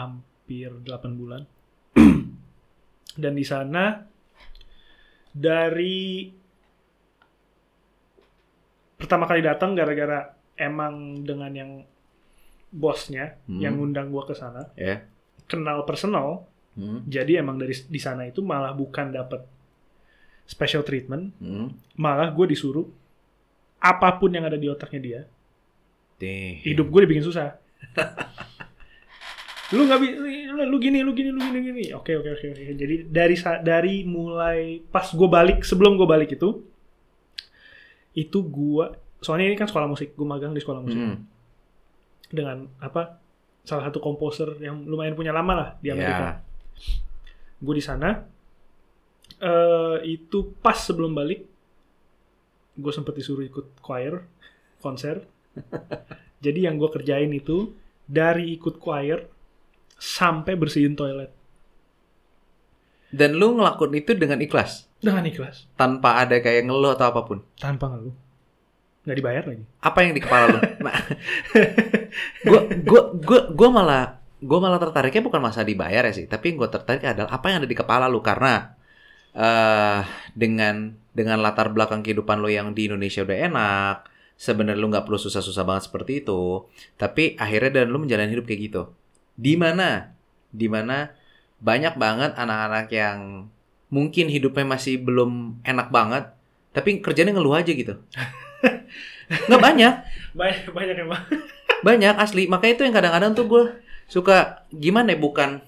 [0.00, 1.42] hampir 8 bulan.
[3.12, 4.00] Dan di sana
[5.30, 6.30] dari
[8.96, 11.70] pertama kali datang gara-gara emang dengan yang
[12.70, 13.58] bosnya Hmm.
[13.58, 15.02] yang ngundang gua ke sana, Ya.
[15.46, 16.46] kenal personal.
[16.78, 17.02] Hmm.
[17.04, 19.42] Jadi emang dari di sana itu malah bukan dapat
[20.46, 21.74] special treatment, Hmm.
[21.94, 22.86] malah gue disuruh
[23.78, 25.20] apa pun yang ada di otaknya dia,
[26.18, 26.62] Deh.
[26.62, 27.56] hidup gue dibikin susah.
[29.70, 30.14] lu nggak bisa,
[30.66, 31.84] lu gini, lu gini, lu gini, gini.
[31.94, 32.62] Oke, oke, oke, oke.
[32.74, 36.62] Jadi dari dari mulai pas gue balik, sebelum gue balik itu,
[38.12, 38.84] itu gue,
[39.18, 41.22] soalnya ini kan sekolah musik, gue magang di sekolah musik Hmm.
[42.26, 43.22] dengan apa?
[43.62, 46.26] Salah satu komposer yang lumayan punya lama lah di Amerika.
[46.26, 46.34] Ya.
[47.60, 48.24] gue di sana
[49.36, 51.44] eh itu pas sebelum balik
[52.72, 54.24] gue sempet disuruh ikut choir
[54.80, 55.28] konser
[56.44, 59.28] jadi yang gue kerjain itu dari ikut choir
[60.00, 61.28] sampai bersihin toilet.
[63.12, 65.68] Dan lu ngelakuin itu dengan ikhlas, dengan ikhlas.
[65.76, 67.44] Tanpa ada kayak ngeluh atau apa pun.
[67.60, 68.14] tanpa ngeluh.
[69.04, 69.64] Nggak dibayar lagi.
[69.84, 70.58] Apa yang di kepala lu?
[70.86, 70.96] Nah,
[72.46, 74.04] gua gua gua gua malah
[74.40, 77.60] gua malah tertariknya bukan masa dibayar ya sih, tapi yang gua tertarik adalah apa yang
[77.60, 78.22] ada di kepala lu.
[78.24, 78.72] Karena
[79.34, 80.00] eh
[80.32, 83.96] dengan dengan latar belakang kehidupan lu yang di Indonesia udah enak,
[84.38, 86.64] sebenarnya lu nggak perlu susah-susah banget seperti itu,
[86.94, 88.82] tapi akhirnya dan lu menjalani hidup kayak gitu.
[89.40, 90.12] Di mana?
[90.52, 91.16] Di mana
[91.64, 93.48] banyak banget anak-anak yang
[93.88, 96.28] mungkin hidupnya masih belum enak banget,
[96.76, 97.96] tapi kerjanya ngeluh aja gitu.
[99.48, 99.94] Nggak banyak,
[100.36, 101.22] banyak banyak emang
[101.86, 102.44] banyak asli.
[102.52, 103.64] Makanya itu yang kadang-kadang tuh gue
[104.10, 105.62] suka gimana ya bukan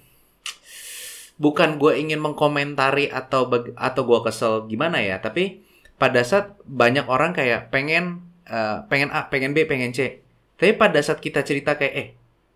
[1.41, 5.65] bukan gue ingin mengkomentari atau atau gue kesel gimana ya, tapi
[5.97, 10.21] pada saat banyak orang kayak pengen eh, pengen A, pengen B, pengen C.
[10.61, 12.09] Tapi pada saat kita cerita kayak eh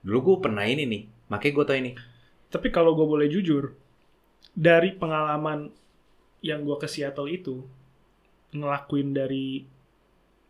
[0.06, 1.92] dulu gue pernah ini nih, makanya gue tau ini.
[2.46, 3.74] tapi kalau gue boleh jujur
[4.48, 5.74] dari pengalaman
[6.40, 7.66] yang gue ke Seattle itu
[8.50, 9.66] ngelakuin dari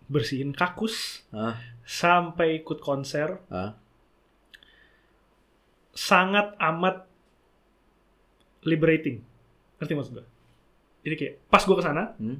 [0.06, 1.56] bersihin kakus Ah.
[1.82, 3.74] sampai ikut konser Ah.
[5.90, 7.08] sangat amat
[8.62, 9.24] liberating
[9.76, 10.26] ngerti maksud gue
[11.00, 12.38] jadi kayak pas gue ke sana Hmm.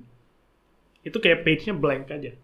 [1.00, 2.37] itu kayak page-nya blank aja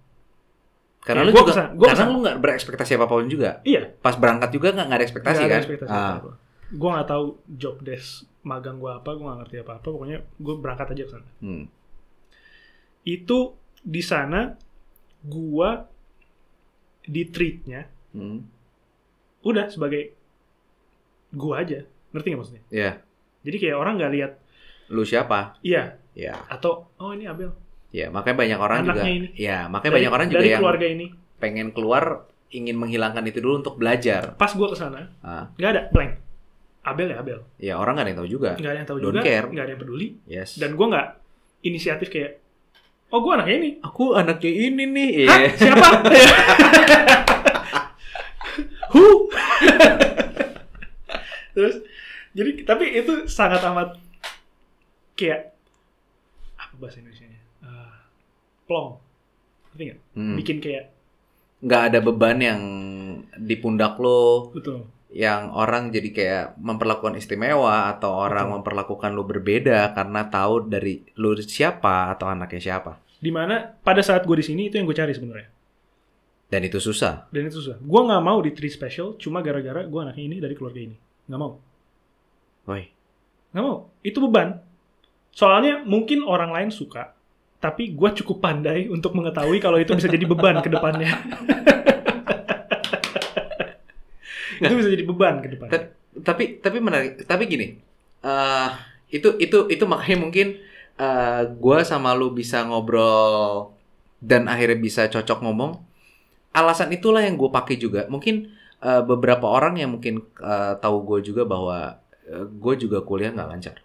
[1.02, 2.08] Karena Ya, lu gua juga, gua karena ke sana.
[2.08, 3.50] lu nggak berekspektasi apa pun juga.
[3.62, 5.60] iya Pas berangkat juga nggak nggak ada ekspektasi ada kan?
[5.60, 6.16] ekspektasi Ah.
[6.16, 6.30] apa
[6.72, 10.54] gue nggak tahu job desk magang gue apa gue nggak ngerti apa apa pokoknya gue
[10.56, 11.64] berangkat aja ke sana Hmm.
[13.04, 13.38] itu
[13.78, 14.56] di sana
[15.22, 15.70] gue
[17.04, 18.44] di treatnya Hmm.
[19.42, 20.16] udah sebagai
[21.30, 22.90] gue aja ngerti nggak maksudnya Ya,
[23.42, 24.32] jadi kayak orang nggak lihat
[24.88, 25.58] lu siapa?
[25.60, 27.52] iya Ya, atau oh ini Abel
[27.92, 28.92] ya makanya banyak orang juga.
[28.98, 29.26] Anaknya ini.
[29.36, 32.02] Ya, makanya dari, banyak orang juga dari yang keluarga ini pengen keluar
[32.48, 34.34] ingin menghilangkan itu dulu untuk belajar.
[34.34, 36.10] pas gue ke sana Ah, nggak ada blank
[36.82, 38.48] Abel ya Abel ya orang nggak ada yang tahu juga.
[38.54, 39.44] nggak ada yang tahu Don't juga care.
[39.46, 40.48] nggak ada yang peduli Yes.
[40.56, 41.06] dan gue nggak
[41.62, 42.30] inisiatif kayak
[43.08, 45.08] oh gue anaknya ini aku anaknya ini nih.
[45.24, 45.38] Hah?
[45.38, 45.48] Iya.
[45.54, 45.86] siapa
[48.92, 49.06] who
[51.52, 51.74] terus
[52.32, 53.98] jadi tapi itu sangat amat
[55.14, 55.50] kayak
[56.54, 57.21] apa bahasa Indonesia
[58.72, 58.96] plong.
[59.72, 60.00] Ngerti nggak?
[60.16, 60.36] Hmm.
[60.40, 60.84] bikin kayak
[61.62, 62.60] Nggak ada beban yang
[63.38, 64.50] di pundak lo.
[64.50, 64.82] Betul.
[65.14, 68.56] Yang orang jadi kayak memperlakukan istimewa atau orang Betul.
[68.58, 72.98] memperlakukan lu berbeda karena tahu dari lu siapa atau anaknya siapa.
[73.22, 75.46] di mana pada saat gue di sini itu yang gue cari sebenarnya.
[76.50, 77.30] Dan itu susah.
[77.30, 77.78] dan itu susah.
[77.78, 80.98] Gue nggak mau di treat special cuma gara-gara gue anaknya ini dari keluarga ini.
[81.30, 81.62] Nggak mau.
[82.66, 82.82] Woi.
[83.54, 83.94] nggak mau.
[84.02, 84.58] Itu beban.
[85.30, 87.14] Soalnya mungkin orang lain suka
[87.62, 91.14] tapi gue cukup pandai untuk mengetahui kalau itu bisa jadi beban ke depannya.
[94.62, 95.70] Itu bisa jadi beban ke depannya.
[95.70, 97.78] Ta- tapi tapi menarik tapi gini
[98.22, 98.68] eh
[99.08, 100.60] itu itu itu makanya mungkin
[100.98, 103.72] eh gue sama lu bisa ngobrol
[104.18, 105.78] dan akhirnya bisa cocok ngomong.
[106.52, 108.10] Alasan itulah yang gue pakai juga.
[108.10, 108.50] Mungkin
[108.82, 112.02] eh, beberapa orang yang mungkin eh, tahu gue juga bahwa
[112.32, 113.76] gue juga kuliah nggak lancar.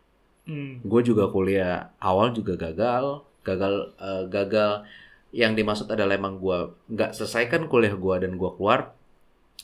[0.48, 4.84] Hmm, gue juga kuliah awal juga gagal gagal eh, gagal.
[5.32, 8.92] Yang dimaksud adalah emang gue nggak selesaikan kuliah gue dan gue keluar.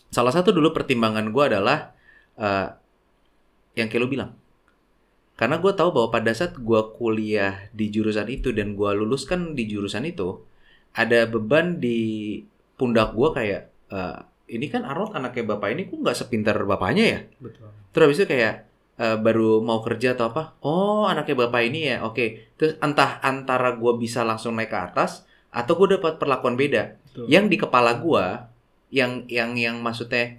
[0.08, 1.92] Salah satu dulu pertimbangan gue adalah
[2.40, 2.68] eh,
[3.76, 4.32] yang kayak lo bilang.
[5.36, 9.66] Karena gue tahu bahwa pada saat gue kuliah di jurusan itu dan gue luluskan di
[9.66, 10.40] jurusan itu
[10.94, 12.38] ada beban di
[12.78, 14.20] pundak gue kayak eh,
[14.54, 17.20] ini kan Arnold anaknya bapak ini kok nggak sepintar bapaknya ya?
[17.42, 17.68] Betul.
[17.90, 18.56] Terus habis itu kayak
[19.00, 20.58] eh, baru mau kerja atau apa?
[20.66, 22.06] Oh, anaknya bapak ini ya.
[22.06, 22.54] Oke.
[22.58, 25.24] Terus entah antara gue bisa langsung naik ke atas
[25.54, 26.98] atau gue dapat perlakuan beda.
[26.98, 28.26] betul Yang di kepala gue,
[28.94, 30.38] yang yang yang maksudnya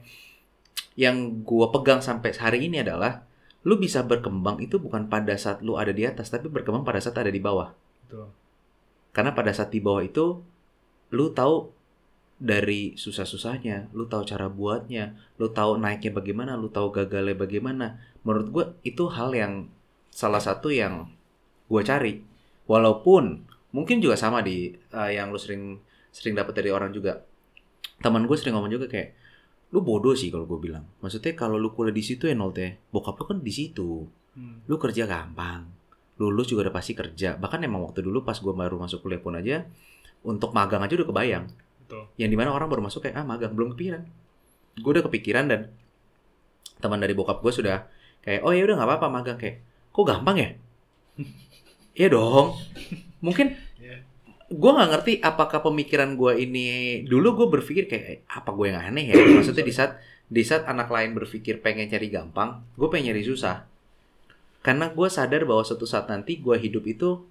[0.94, 3.26] yang gue pegang sampai hari ini adalah
[3.66, 7.18] lu bisa berkembang itu bukan pada saat lu ada di atas tapi berkembang pada saat
[7.18, 7.74] ada di bawah
[8.06, 8.30] Betul.
[9.10, 10.38] karena pada saat di bawah itu
[11.10, 11.72] lu tahu
[12.38, 17.86] dari susah-susahnya lu tahu cara buatnya lu tahu naiknya bagaimana lu tahu gagalnya bagaimana
[18.24, 19.68] menurut gue itu hal yang
[20.10, 21.08] salah satu yang
[21.68, 22.20] gue cari.
[22.64, 23.44] Walaupun
[23.76, 25.78] mungkin juga sama di eh, yang lu sering
[26.08, 27.20] sering dapat dari orang juga.
[28.00, 29.14] Teman gue sering ngomong juga kayak
[29.70, 30.82] lu bodoh sih kalau gue bilang.
[31.04, 34.08] Maksudnya kalau lu kuliah di situ ya nol teh bokap lu kan di situ.
[34.34, 34.66] Hmm.
[34.66, 35.70] lu kerja gampang.
[36.18, 37.38] Lulus juga udah pasti kerja.
[37.38, 39.62] Bahkan emang waktu dulu pas gue baru masuk kuliah pun aja
[40.26, 41.46] untuk magang aja udah kebayang.
[41.84, 42.08] Betul.
[42.16, 43.52] yang di mana orang baru masuk kayak ah magang.
[43.54, 44.02] Belum kepikiran.
[44.80, 45.60] Gue udah kepikiran dan
[46.82, 47.86] teman dari bokap gue sudah
[48.24, 49.60] kayak oh ya udah nggak apa-apa magang kayak
[49.92, 50.50] kok gampang ya?
[51.94, 52.58] Iya dong.
[53.22, 54.02] Mungkin Iya.
[54.50, 56.66] gue nggak ngerti apakah pemikiran gue ini
[57.06, 59.16] dulu gue berpikir kayak "Eh, apa gue yang aneh ya?
[59.16, 63.62] Maksudnya di saat di saat anak lain berpikir pengen cari gampang gue pengen nyari susah.
[64.58, 67.22] Karena gue sadar bahwa suatu saat nanti gue hidup itu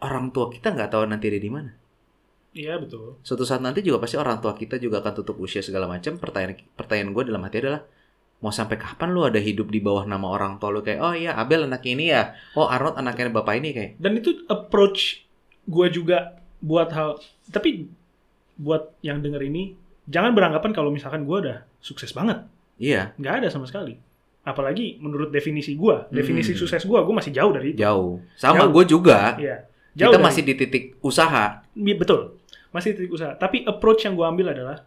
[0.00, 1.70] orang tua kita nggak tahu nanti ada di mana.
[2.56, 3.20] Iya betul.
[3.20, 6.16] suatu saat nanti juga pasti orang tua kita juga akan tutup usia segala macam.
[6.16, 7.84] Pertanyaan pertanyaan gue dalam hati adalah
[8.36, 11.32] mau sampai kapan lu ada hidup di bawah nama orang tua lu kayak oh iya
[11.34, 12.22] Abel anaknya ini ya
[12.52, 15.24] oh Arnold anaknya bapak ini kayak Dan itu approach
[15.64, 17.18] gue juga buat hal.
[17.46, 17.88] Tapi
[18.54, 19.74] buat yang denger ini
[20.04, 22.44] jangan beranggapan kalau misalkan gue udah sukses banget.
[22.76, 23.96] iya Nggak ada sama sekali.
[24.42, 26.60] Apalagi menurut definisi gue, definisi Hmm.
[26.60, 27.82] sukses gue, gue masih jauh dari itu.
[27.82, 28.70] jauh sama Jauh.
[28.70, 29.56] gue juga Iya.
[29.96, 31.44] Jauh kita dari- masih di titik usaha
[31.74, 32.36] betul.
[32.70, 33.32] Masih titik usaha.
[33.34, 34.84] Tapi approach yang gue ambil adalah,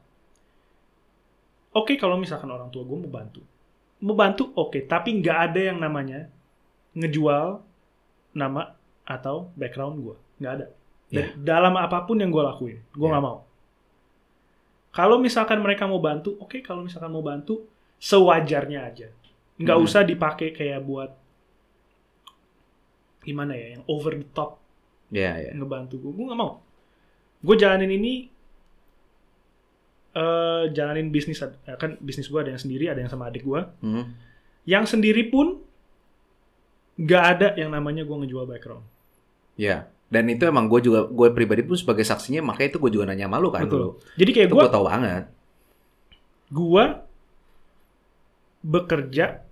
[1.71, 3.41] oke kalau misalkan orang tua gue mau bantu,
[4.01, 6.27] mau bantu oke, tapi nggak ada yang namanya
[6.93, 7.61] ngejual
[8.33, 8.73] nama
[9.03, 10.67] atau background gue, nggak ada.
[11.09, 13.11] Dari dalam apa pun yang gue lakuin, gue Iya.
[13.11, 13.39] nggak mau.
[14.89, 16.61] Kalau misalkan mereka mau bantu, oke.
[16.61, 17.61] Kalau misalkan mau bantu,
[17.97, 19.07] sewajarnya aja.
[19.57, 19.85] Nggak Hmm.
[19.85, 21.11] usah dipakai kayak buat
[23.19, 24.57] gimana ya, yang over the top
[25.09, 26.61] ya ya ngebantu gue gue nggak mau
[27.41, 28.29] gue jalanin ini
[30.19, 33.61] eh jalanin bisnis eh, kan bisnis gue ada yang sendiri ada yang sama adik gue
[33.79, 34.11] Hmm.
[34.63, 35.63] yang sendiri pun
[36.97, 38.83] nggak ada yang namanya gue ngejual background
[39.55, 43.05] ya dan itu emang gue juga gue pribadi pun sebagai saksinya makanya itu gue juga
[43.07, 43.71] nanya malu kan Betul.
[43.71, 45.23] dulu jadi kayak gue tau banget
[46.49, 46.83] gue
[48.61, 49.45] bekerja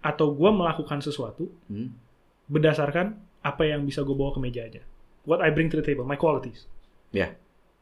[0.00, 1.92] atau gue melakukan sesuatu Hmm.
[2.46, 4.80] berdasarkan apa yang bisa gue bawa ke meja aja
[5.22, 6.64] what I bring to the table my qualities
[7.10, 7.32] Ya.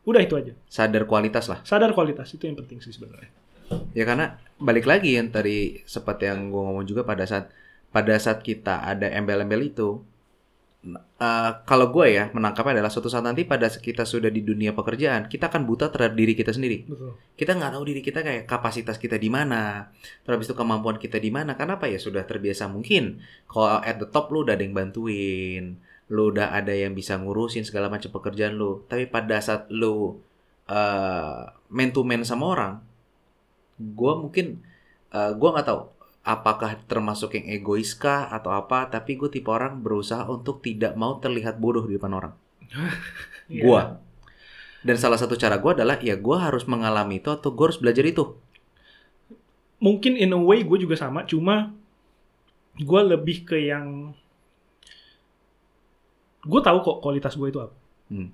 [0.05, 3.33] Udah itu aja sadar kualitas lah sadar kualitas itu yang penting sih sebenarnya
[3.97, 7.51] Ya karena balik lagi yang tadi seperti yang gue ngomong juga pada saat
[7.95, 10.03] pada saat kita ada embel-embel itu,
[11.23, 15.31] eh, kalau gue ya menangkapnya adalah suatu saat nanti pada kita sudah di dunia pekerjaan,
[15.31, 16.85] kita akan buta terhadap diri kita sendiri.
[16.85, 19.95] betul Kita nggak tahu diri kita kayak kapasitas kita di mana,
[20.27, 21.55] terus itu kemampuan kita di mana.
[21.55, 25.79] Kenapa ya sudah terbiasa mungkin kalau at the top lu udah ada yang bantuin,
[26.15, 28.71] lu udah ada yang bisa ngurusin segala macam pekerjaan lu.
[28.91, 29.95] Tapi pada saat lu
[30.71, 31.41] eh
[31.77, 32.73] man to man sama orang,
[33.99, 34.47] gua mungkin
[35.17, 35.81] eh gua nggak tahu
[36.35, 38.79] apakah termasuk yang egois kah atau apa.
[38.95, 42.35] Tapi gue tipe orang berusaha untuk tidak mau terlihat bodoh di depan orang.
[43.53, 43.61] Iya.
[43.61, 43.83] Gua.
[44.87, 48.05] Dan salah satu cara gua adalah ya gua harus mengalami itu atau gue harus belajar
[48.09, 48.25] itu.
[49.83, 51.75] mungkin in a way gue juga sama cuma
[52.79, 54.17] gue lebih ke yang
[56.45, 57.75] gue tahu kok kualitas gue itu apa
[58.05, 58.29] Hmm.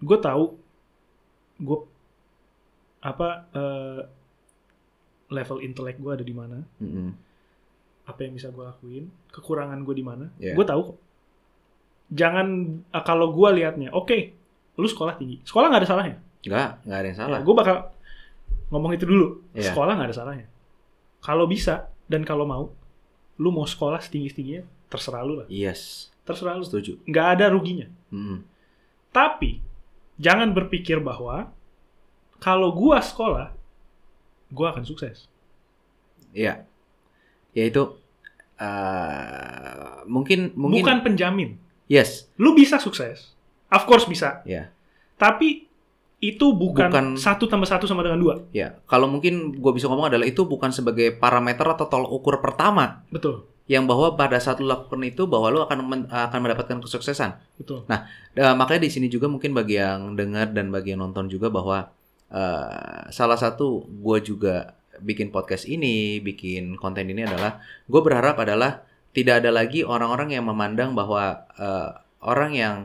[0.00, 0.44] gue tahu
[1.58, 1.78] gue
[3.00, 4.00] apa eh,
[5.28, 7.12] level intelek gue ada di mana Mm-mm.
[8.04, 10.52] apa yang bisa gue lakuin kekurangan gue di mana Iya.
[10.52, 10.98] gue tahu kok
[12.10, 12.46] jangan
[12.86, 14.18] eh, kalau gue liatnya oke
[14.74, 17.38] lu sekolah tinggi sekolah nggak ada salahnya Nggak, nggak ada yang salah.
[17.40, 17.76] gue bakal
[18.66, 19.68] ngomong itu dulu Iya.
[19.68, 20.46] sekolah nggak ada salahnya
[21.20, 22.72] kalau bisa dan kalau mau
[23.36, 26.96] lu mau sekolah setinggi tingginya terserah lu lah Yes, terserah lu setuju.
[27.04, 27.88] nggak ada ruginya.
[28.10, 28.40] Mm-mm.
[29.12, 29.60] tapi
[30.16, 31.52] jangan berpikir bahwa
[32.38, 33.54] kalau gua sekolah
[34.50, 35.26] gua akan sukses.
[36.34, 36.66] Iya.
[37.54, 37.82] Ya itu
[38.58, 41.56] eh, mungkin mungkin bukan penjamin.
[41.86, 43.34] Yes, lu bisa sukses.
[43.70, 44.40] Of course bisa.
[44.46, 44.70] Ya.
[45.14, 45.70] tapi
[46.18, 48.34] itu bukan, Bukan- satu tambah satu sama dengan dua.
[48.50, 53.04] Ya, kalau mungkin gue bisa ngomong adalah itu bukan sebagai parameter atau tolak ukur pertama.
[53.12, 57.40] Betul yang bahwa pada saat lu lakukan itu bahwa lu akan men- akan mendapatkan kesuksesan.
[57.56, 57.88] betul
[58.36, 61.88] Eh, makanya di sini juga mungkin bagi yang dengar dan bagi yang nonton juga bahwa
[62.28, 68.84] eh, salah satu gue juga bikin podcast ini, bikin konten ini adalah gue berharap adalah
[69.16, 71.90] tidak ada lagi orang-orang yang memandang bahwa eh,
[72.20, 72.76] orang yang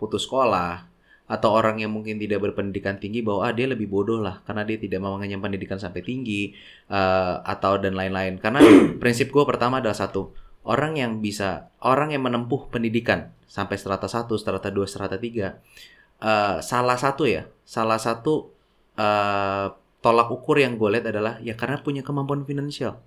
[0.00, 0.88] putus sekolah,
[1.32, 4.76] atau orang yang mungkin tidak berpendidikan tinggi bahwa ah dia lebih bodoh lah karena dia
[4.76, 6.52] tidak mau mengenyam pendidikan sampai tinggi
[6.92, 8.36] uh, atau dan lain-lain.
[8.36, 8.60] Karena
[9.00, 10.36] prinsip gue pertama adalah satu
[10.68, 16.60] orang yang bisa orang yang menempuh pendidikan sampai strata 1, strata 2, strata 3 uh,
[16.60, 18.52] salah satu ya salah satu
[19.00, 19.72] uh,
[20.04, 23.00] tolak ukur yang gue lihat adalah ya karena punya kemampuan finansial.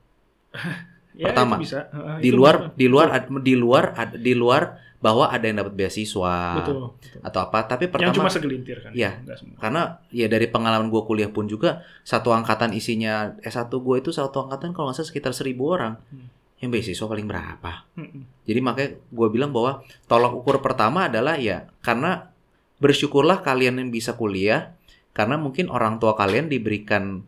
[1.15, 1.88] Ya, Pertama, bisa.
[1.89, 2.75] Uh, di luar bisa.
[2.75, 4.63] di luar ad- di luar ad- di luar
[4.98, 7.19] bahwa ada yang dapat beasiswa betul, betul.
[7.22, 8.91] atau apa tapi Yang pertama cuma segelintir kan.
[9.31, 9.57] Semua.
[9.60, 11.69] karena ya dari pengalaman gue kuliah pun juga
[12.01, 16.25] satu angkatan isinya S1 gue itu satu angkatan kalau nggak salah sekitar seribu orang Hmm.
[16.57, 18.22] yang beasiswa paling berapa Mm-mm.
[18.43, 22.34] jadi makanya gue bilang bahwa tolak ukur pertama adalah ya karena
[22.75, 24.74] bersyukurlah kalian yang bisa kuliah
[25.12, 27.22] karena mungkin orang tua kalian diberikan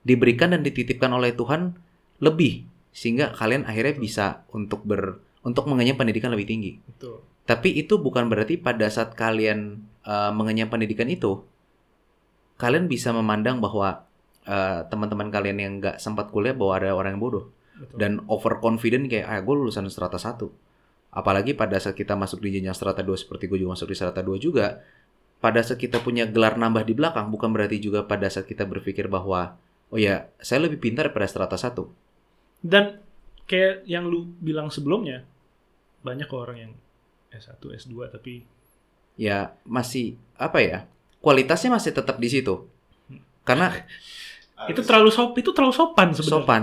[0.00, 1.74] diberikan dan dititipkan oleh Tuhan
[2.18, 2.62] lebih
[2.94, 6.72] sehingga kalian akhirnya bisa untuk ber untuk mengenyam pendidikan lebih tinggi.
[6.80, 7.20] Betul.
[7.44, 11.44] Tapi itu bukan berarti pada saat kalian uh, mengenyam pendidikan itu
[12.56, 14.06] kalian bisa memandang bahwa
[14.46, 17.96] uh, teman-teman kalian yang nggak sempat kuliah bahwa ada orang yang bodoh betul.
[17.98, 20.38] dan overconfident kayak ah gue lulusan strata 1
[21.14, 24.20] apalagi pada saat kita masuk di jenjang strata 2 seperti gue juga masuk di strata
[24.22, 24.82] 2 juga
[25.42, 29.10] pada saat kita punya gelar nambah di belakang bukan berarti juga pada saat kita berpikir
[29.10, 29.58] bahwa
[29.90, 31.74] oh ya saya lebih pintar pada strata 1
[32.64, 33.04] Dan
[33.44, 35.28] kayak yang lu bilang sebelumnya,
[36.00, 36.72] banyak kok orang yang
[37.28, 38.46] S1, S2 tapi
[39.14, 40.78] ya masih apa ya
[41.22, 42.66] kualitasnya masih tetap di situ
[43.46, 43.70] karena
[44.70, 46.34] itu terlalu sop itu terlalu sopan sebenarnya.
[46.42, 46.62] sopan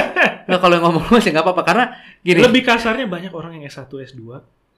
[0.48, 1.84] nah kalau yang ngomong masih nggak apa-apa karena
[2.20, 4.22] gini Lebih kasarnya banyak orang yang S1, S2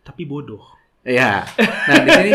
[0.02, 0.62] tapi bodoh.
[1.02, 2.30] Ya, nah di sini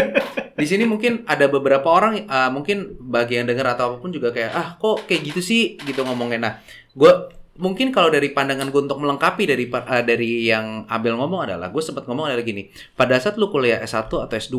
[0.60, 4.36] di sini mungkin ada beberapa orang uh, mungkin bagi yang dengar atau apa pun juga
[4.36, 6.40] kayak ah kok kayak gitu sih gitu ngomongnya.
[6.40, 6.54] Nah,
[6.92, 7.12] gue
[7.58, 11.84] mungkin kalau dari pandangan gue untuk melengkapi dari uh, dari yang Abel ngomong adalah gue
[11.84, 12.70] sempat ngomong adalah gini.
[12.94, 14.58] Pada saat lu kuliah S1 atau S2,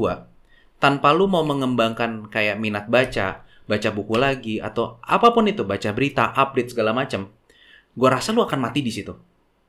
[0.79, 5.91] tanpa lu mau mengembangkan kayak minat baca, baca buku lagi atau apa pun itu, baca
[5.95, 7.31] berita, update segala macam,
[7.95, 9.15] gue rasa lu akan mati di situ.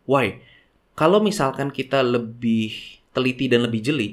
[0.10, 0.42] Why?
[0.98, 2.74] Kalau misalkan kita lebih
[3.14, 4.10] teliti dan lebih jeli,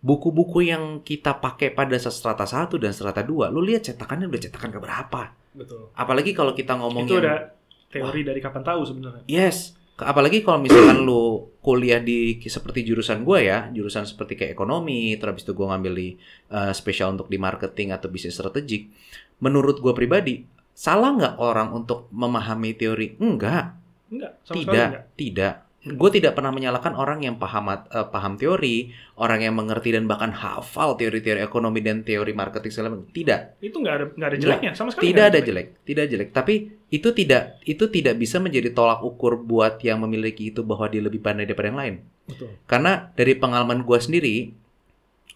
[0.00, 4.70] buku-buku yang kita pakai pada strata 1 dan strata 2, lu lihat cetakannya udah cetakan
[4.70, 5.22] ke berapa.
[5.56, 5.88] Betul.
[5.96, 7.55] Apalagi kalau kita ngomongin Itu udah
[7.90, 9.24] teori dari kapan tahu sebenarnya.
[9.26, 9.74] Yes.
[9.96, 15.32] Apalagi kalau misalkan lu kuliah di seperti jurusan gue ya, jurusan seperti kayak ekonomi, terus
[15.32, 16.08] habis itu gue ngambil di
[16.52, 18.92] uh, spesial untuk di marketing atau bisnis strategik.
[19.40, 20.44] Menurut gue pribadi,
[20.76, 23.16] salah nggak orang untuk memahami teori?
[23.16, 23.72] Enggak.
[24.12, 25.04] Enggak, sama tidak, enggak.
[25.16, 25.54] tidak.
[25.86, 27.78] Gue tidak pernah menyalahkan orang yang paham eh,
[28.10, 28.90] paham teori,
[29.22, 33.06] orang yang mengerti dan bahkan hafal teori-teori ekonomi dan teori marketing segala macam.
[33.14, 35.14] Tidak, Itu enggak ada enggak ada jeleknya sama sekali.
[35.14, 36.28] tidak nggak ada jelek, tidak jelek.
[36.34, 36.54] Tapi
[36.90, 41.22] itu tidak itu tidak bisa menjadi tolak ukur buat yang memiliki itu bahwa dia lebih
[41.22, 41.94] pandai daripada yang lain.
[42.26, 42.50] Betul.
[42.66, 44.34] Karena dari pengalaman gue sendiri,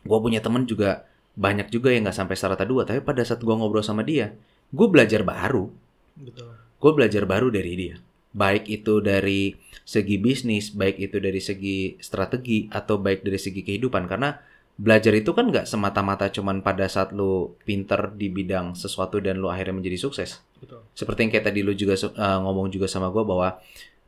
[0.02, 1.06] gue punya temen juga
[1.38, 2.82] banyak juga yang nggak sampai strata dua.
[2.82, 4.34] Tapi pada saat gue ngobrol sama dia,
[4.74, 5.70] gue belajar baru.
[6.18, 6.58] Betul.
[6.82, 7.96] Gue belajar baru dari dia.
[8.30, 9.54] Baik itu dari
[9.90, 14.06] segi bisnis, baik itu dari segi strategi, atau baik dari segi kehidupan.
[14.06, 14.30] Karena
[14.78, 19.50] belajar itu kan nggak semata-mata cuman pada saat lu pinter di bidang sesuatu dan lu
[19.50, 20.38] akhirnya menjadi sukses.
[20.62, 20.86] Betul.
[20.94, 23.58] Seperti yang kayak tadi lu juga uh, ngomong juga sama gue bahwa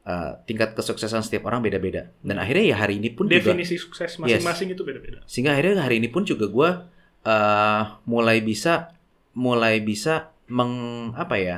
[0.06, 2.14] uh, tingkat kesuksesan setiap orang beda-beda.
[2.22, 5.18] Dan akhirnya ya hari ini pun juga Definisi sukses masing-masing itu beda-beda.
[5.26, 6.70] sehingga akhirnya hari ini pun juga gue
[7.26, 8.94] uh, mulai bisa
[9.34, 11.56] mulai bisa meng apa ya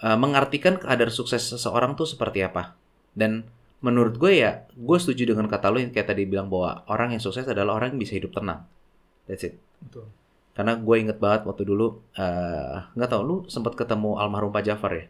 [0.00, 2.79] uh, mengartikan kadar sukses seseorang tuh seperti apa
[3.20, 3.44] dan
[3.84, 7.20] menurut gue ya gue setuju dengan kata lo yang kayak tadi bilang bahwa orang yang
[7.20, 8.64] sukses adalah orang yang bisa hidup tenang
[9.28, 10.08] that's it Betul.
[10.56, 14.92] karena gue inget banget waktu dulu uh, nggak tahu lu sempat ketemu almarhum Pak Jafar
[14.96, 15.04] ya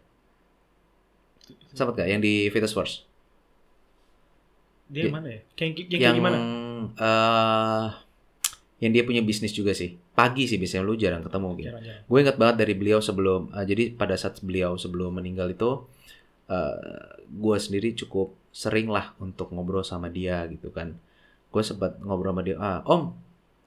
[1.71, 3.07] sempat gak yang di Vitus Force
[4.91, 5.11] Dia Ya.
[5.11, 5.41] mana ya?
[5.55, 6.37] Yang, kayak yang gimana?
[6.99, 7.87] eh,
[8.81, 11.71] yang dia punya bisnis juga sih pagi sih biasanya lu jarang ketemu gitu
[12.11, 15.87] gue ingat banget dari beliau sebelum eh, jadi pada saat beliau sebelum meninggal itu
[16.51, 20.99] eh, gue sendiri cukup sering lah untuk ngobrol sama dia gitu kan
[21.51, 23.15] gue sempat ngobrol sama dia ah om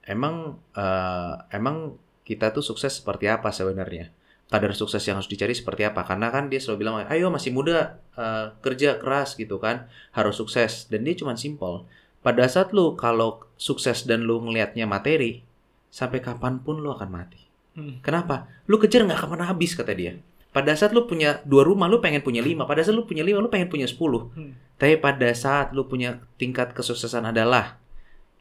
[0.04, 1.96] emang eh, emang
[2.28, 4.12] kita tuh sukses seperti apa sebenarnya
[4.52, 7.98] kadar sukses yang harus dicari seperti apa karena kan dia selalu bilang ayo masih muda
[8.20, 11.88] eh, kerja keras gitu kan harus sukses dan dia cuma simpel
[12.20, 15.44] pada saat lu kalau sukses dan lu ngelihatnya materi
[15.90, 17.98] sampai kapan pun lu akan mati Hmm.
[18.06, 18.46] Kenapa?
[18.70, 20.14] Lu kejar nggak akan pernah habis kata dia.
[20.54, 22.70] Pada saat lu punya dua rumah, lu pengen punya lima.
[22.70, 24.30] Pada saat lu punya lima, lu pengen punya sepuluh.
[24.38, 24.54] Hmm.
[24.78, 27.82] Tapi pada saat lu punya tingkat kesuksesan adalah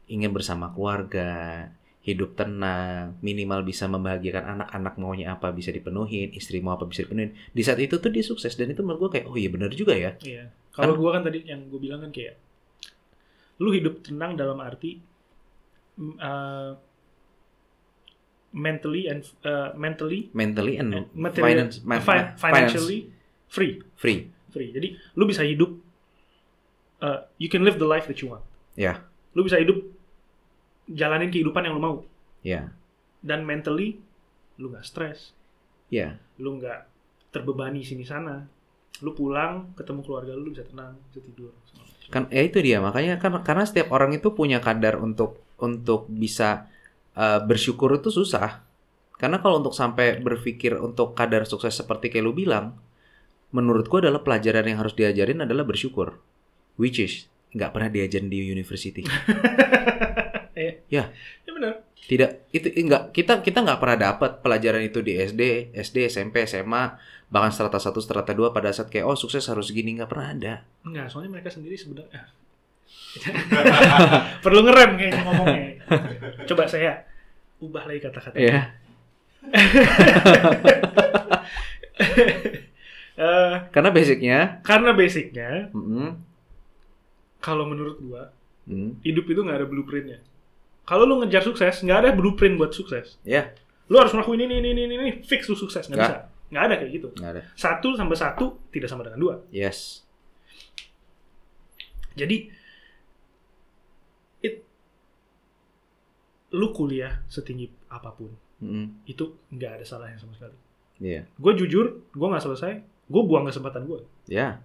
[0.05, 6.75] ingin bersama keluarga, hidup tenang, minimal bisa membahagiakan anak-anak maunya apa bisa dipenuhin, istri mau
[6.75, 7.31] apa bisa dipenuhin.
[7.55, 9.95] Di saat itu tuh dia sukses dan itu menurut gue kayak oh iya benar juga
[9.95, 10.19] ya.
[10.19, 10.51] Iya.
[10.75, 12.35] Kalau gua kan tadi yang gue bilang kan kayak
[13.63, 14.99] lu hidup tenang dalam arti
[15.97, 16.71] eh,
[18.53, 23.09] mentally and uh, mentally mentally and and material, finance, ma- fi- ma- financially
[23.49, 24.19] free finance free.
[24.53, 24.69] free.
[24.69, 25.73] Jadi lu bisa hidup
[27.01, 28.45] uh, you can live the life that you want.
[28.77, 29.01] Ya,
[29.33, 29.81] Lu bisa hidup
[30.89, 31.95] jalanin kehidupan yang lu mau
[32.45, 32.69] ya,
[33.21, 33.97] dan mentally
[34.57, 35.33] lu nggak stres,
[35.89, 36.17] ya.
[36.37, 36.85] lu nggak
[37.33, 38.45] terbebani sini sana.
[39.01, 41.49] Lu pulang ketemu keluarga lu, lu bisa tenang, bisa tidur.
[42.13, 46.69] Kan ya itu dia makanya kan karena setiap orang itu punya kadar untuk untuk bisa
[47.17, 48.65] uh, bersyukur itu susah.
[49.17, 52.75] Karena kalau untuk sampai berpikir untuk kadar sukses seperti kayak lu bilang,
[53.55, 56.19] menurut gua adalah pelajaran yang harus diajarin adalah bersyukur.
[56.75, 59.05] Which is nggak pernah diajarin di university.
[60.53, 61.09] Eh, Ya.
[61.45, 61.85] ya benar.
[62.03, 66.99] Tidak itu enggak kita kita nggak pernah dapat pelajaran itu di SD, SD, SMP, SMA,
[67.31, 70.53] bahkan strata 1, strata 2 pada saat kayak oh sukses harus gini nggak pernah ada.
[70.83, 72.42] Enggak, soalnya mereka sendiri sebenarnya
[74.45, 75.65] perlu ngerem kayaknya ngomongnya.
[76.49, 77.05] Coba saya
[77.61, 78.37] ubah lagi kata-kata.
[78.37, 78.61] Iya.
[83.13, 86.17] Eh, Karena basicnya karena basicnya, mm,
[87.37, 88.33] kalau menurut gua,
[88.65, 90.17] mm, hidup itu nggak ada blueprintnya.
[90.81, 93.21] Kalau lu ngejar sukses, nggak ada blueprint buat sukses.
[93.21, 93.53] ya
[93.85, 95.85] Lu harus ngelakuin ini, ini, ini, ini, ini, fix lu sukses.
[95.85, 96.17] Nggak bisa.
[96.49, 97.07] Nggak ada kayak gitu.
[97.13, 97.41] nggak ada.
[97.53, 99.35] Satu tambah satu tidak sama dengan dua.
[99.53, 100.01] Yes.
[102.17, 102.49] Jadi,
[104.43, 104.61] it,
[106.51, 110.55] lu kuliah setinggi apa pun, Mm, itu nggak ada salahnya sama sekali.
[110.97, 111.27] Iya.
[111.35, 113.99] Gue jujur, gue nggak selesai, gue buang kesempatan gue.
[114.25, 114.63] Ya.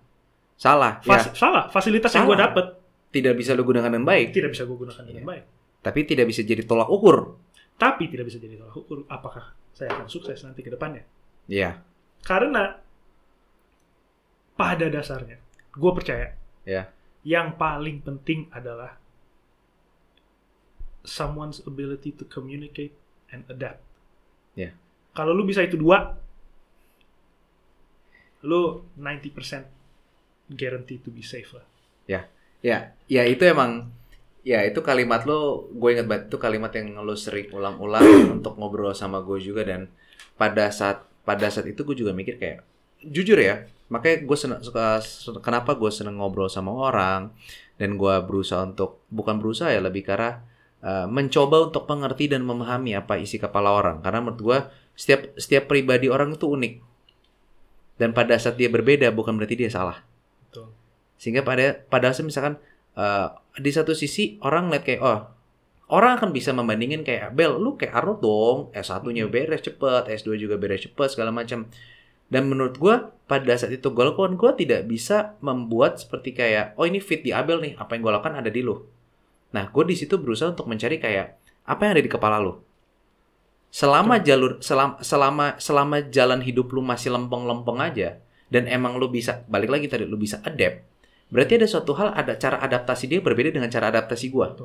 [0.54, 1.00] Salah.
[1.00, 1.34] Fas- Ya.
[1.34, 2.50] Salah, fasilitas yang gue Salah.
[2.50, 2.66] dapet
[3.08, 5.30] Tidak bisa lu gunakan dengan baik, tidak bisa gue gunakan dengan Iya.
[5.30, 5.44] baik.
[5.78, 7.38] tapi tidak bisa jadi tolak ukur.
[7.74, 11.06] Tapi tidak bisa jadi tolak ukur apakah saya akan sukses nanti ke depannya.
[11.46, 11.80] Iya.
[12.20, 12.76] Karena
[14.52, 15.38] pada dasarnya,
[15.70, 16.90] gue percaya Ya.
[17.24, 18.97] yang paling penting adalah
[21.08, 22.92] someone's ability to communicate
[23.32, 23.80] and adapt.
[24.52, 24.76] Ya.
[25.16, 26.20] Kalau lu bisa itu dua,
[28.44, 31.64] lu 90% guarantee to be safe lah.
[32.58, 33.88] Ya, ya itu emang
[34.42, 38.02] ya itu kalimat lo gue inget banget itu kalimat yang lo sering ulang-ulang
[38.40, 39.86] untuk ngobrol sama gue juga dan
[40.34, 42.64] pada saat pada saat itu gue juga mikir kayak
[43.04, 45.04] jujur ya makanya gue seneng suka
[45.44, 47.28] kenapa gue seneng ngobrol sama orang
[47.76, 50.40] dan gue berusaha untuk bukan berusaha ya lebih arah
[50.82, 54.02] uh, mencoba untuk mengerti dan memahami apa isi kepala orang.
[54.02, 54.58] Karena menurut gue
[54.98, 56.74] setiap setiap pribadi orang itu unik.
[57.98, 60.02] Dan pada saat dia berbeda bukan berarti dia salah.
[60.48, 60.70] Betul.
[61.18, 62.62] sehingga pada pada saat misalkan
[62.94, 63.26] eh,
[63.58, 65.26] di satu sisi orang lihat kayak oh
[65.90, 68.58] orang akan bisa membandingin kayak Bel lu kayak Arnold dong.
[68.70, 71.66] S1-nya beres cepet S2 juga beres cepet segala macam
[72.30, 76.86] dan menurut gua pada saat itu gue lakukan gue tidak bisa membuat seperti kayak oh
[76.86, 77.74] ini fit di Abel nih.
[77.74, 78.78] Apa yang gue lakukan ada di lu
[79.48, 82.60] nah gue di situ berusaha untuk mencari kayak apa yang ada di kepala lu?
[83.68, 88.16] Selama jalur selama selama selama jalan hidup lu masih lempeng-lempeng aja
[88.48, 90.88] dan emang lu bisa balik lagi tadi lu bisa adapt
[91.28, 94.56] berarti ada suatu hal ada cara adaptasi dia berbeda dengan cara adaptasi gua.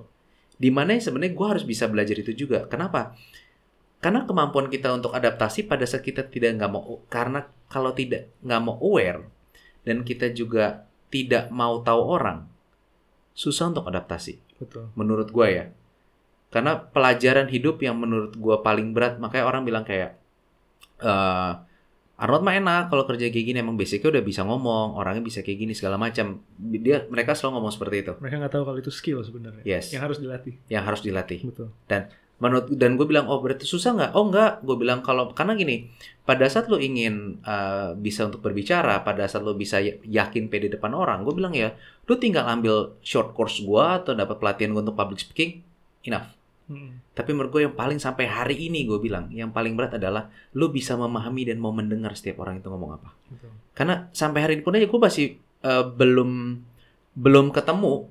[0.55, 2.63] Di mana sebenarnya gua harus bisa belajar itu juga.
[2.71, 3.11] Kenapa?
[3.99, 8.61] Karena kemampuan kita untuk adaptasi pada saat kita tidak nggak mau karena kalau tidak nggak
[8.63, 9.27] mau aware
[9.83, 12.47] dan kita juga tidak mau tahu orang
[13.35, 14.89] susah untuk adaptasi Betul.
[14.95, 15.65] menurut gua ya
[16.49, 20.15] karena pelajaran hidup yang menurut gua paling berat makanya orang bilang kayak
[21.01, 21.53] eh
[22.13, 25.65] Arnold mah enak kalau kerja kayak gini emang basicnya udah bisa ngomong orangnya bisa kayak
[25.65, 29.19] gini segala macam dia mereka selalu ngomong seperti itu Mereka nggak tahu kalau itu skill
[29.25, 29.65] sebenarnya.
[29.65, 29.89] Yes.
[29.91, 30.53] Yang harus dilatih.
[30.69, 31.67] yang harus dilatih Betul.
[32.41, 35.87] Menurut dan gue bilang oh berarti susah nggak oh nggak gue bilang kalau karena gini
[36.25, 40.73] pada saat lo ingin uh, bisa untuk berbicara pada saat lo bisa y- yakin pede
[40.73, 41.71] depan orang gue bilang ya
[42.03, 45.61] lo tinggal ambil short course gue atau dapat pelatihan gue untuk public speaking
[46.03, 46.31] enough
[46.63, 47.03] Mm.
[47.11, 50.71] tapi menurut gue yang paling sampai hari ini gue bilang yang paling berat adalah lo
[50.71, 53.51] bisa memahami dan mau mendengar setiap orang itu ngomong apa Betul.
[53.75, 55.35] karena sampai hari ini pun aja gue masih
[55.67, 56.63] uh, belum
[57.19, 58.07] belum ketemu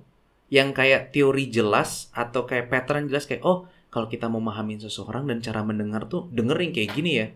[0.53, 5.29] yang kayak teori jelas atau kayak pattern jelas kayak oh kalau kita mau memahami seseorang
[5.29, 7.27] dan cara mendengar tuh dengerin kayak gini ya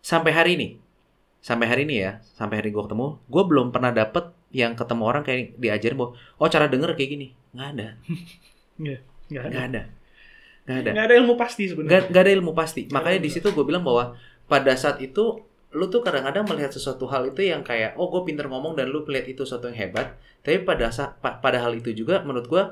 [0.00, 0.68] sampai hari ini
[1.42, 5.22] sampai hari ini ya sampai hari gue ketemu gue belum pernah dapet yang ketemu orang
[5.26, 7.88] kayak diajarin bahwa oh cara denger kayak gini nggak ada
[8.78, 9.00] Nggak
[9.42, 9.50] ada.
[9.50, 9.82] nggak ada
[10.66, 11.92] nggak ada Nggak ada ilmu pasti sebenarnya.
[11.94, 12.82] Gak, gak ada ilmu pasti.
[12.90, 15.38] Makanya di situ gue bilang bahwa pada saat itu
[15.70, 19.06] lu tuh kadang-kadang melihat sesuatu hal itu yang kayak oh gue pinter ngomong dan lu
[19.06, 20.18] melihat itu sesuatu yang hebat.
[20.42, 22.62] Tapi pada saat pa- pada hal itu juga menurut gue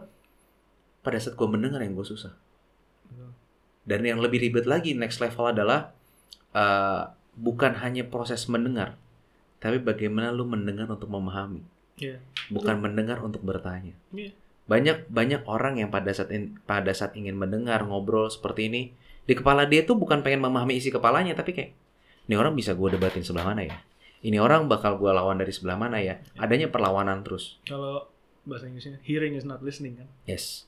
[1.06, 2.34] pada saat gue mendengar yang gue susah.
[3.84, 3.90] Betul.
[3.94, 5.92] Dan yang lebih ribet lagi next level adalah
[6.50, 7.02] eh,
[7.34, 8.94] bukan hanya proses mendengar,
[9.58, 11.66] tapi bagaimana lu mendengar untuk memahami,
[11.96, 12.22] Iya.
[12.46, 14.30] bukan mendengar untuk bertanya Iya.
[14.64, 18.82] banyak banyak orang yang pada saat in- pada saat ingin mendengar ngobrol seperti ini
[19.20, 21.70] di kepala dia tuh bukan pengen memahami isi kepalanya tapi kayak
[22.24, 23.76] ini orang bisa gue debatin sebelah mana ya
[24.20, 28.08] ini orang bakal gue lawan dari sebelah mana ya adanya perlawanan terus Kalau
[28.42, 30.08] bahasa Inggrisnya hearing is not listening kan.
[30.24, 30.64] yes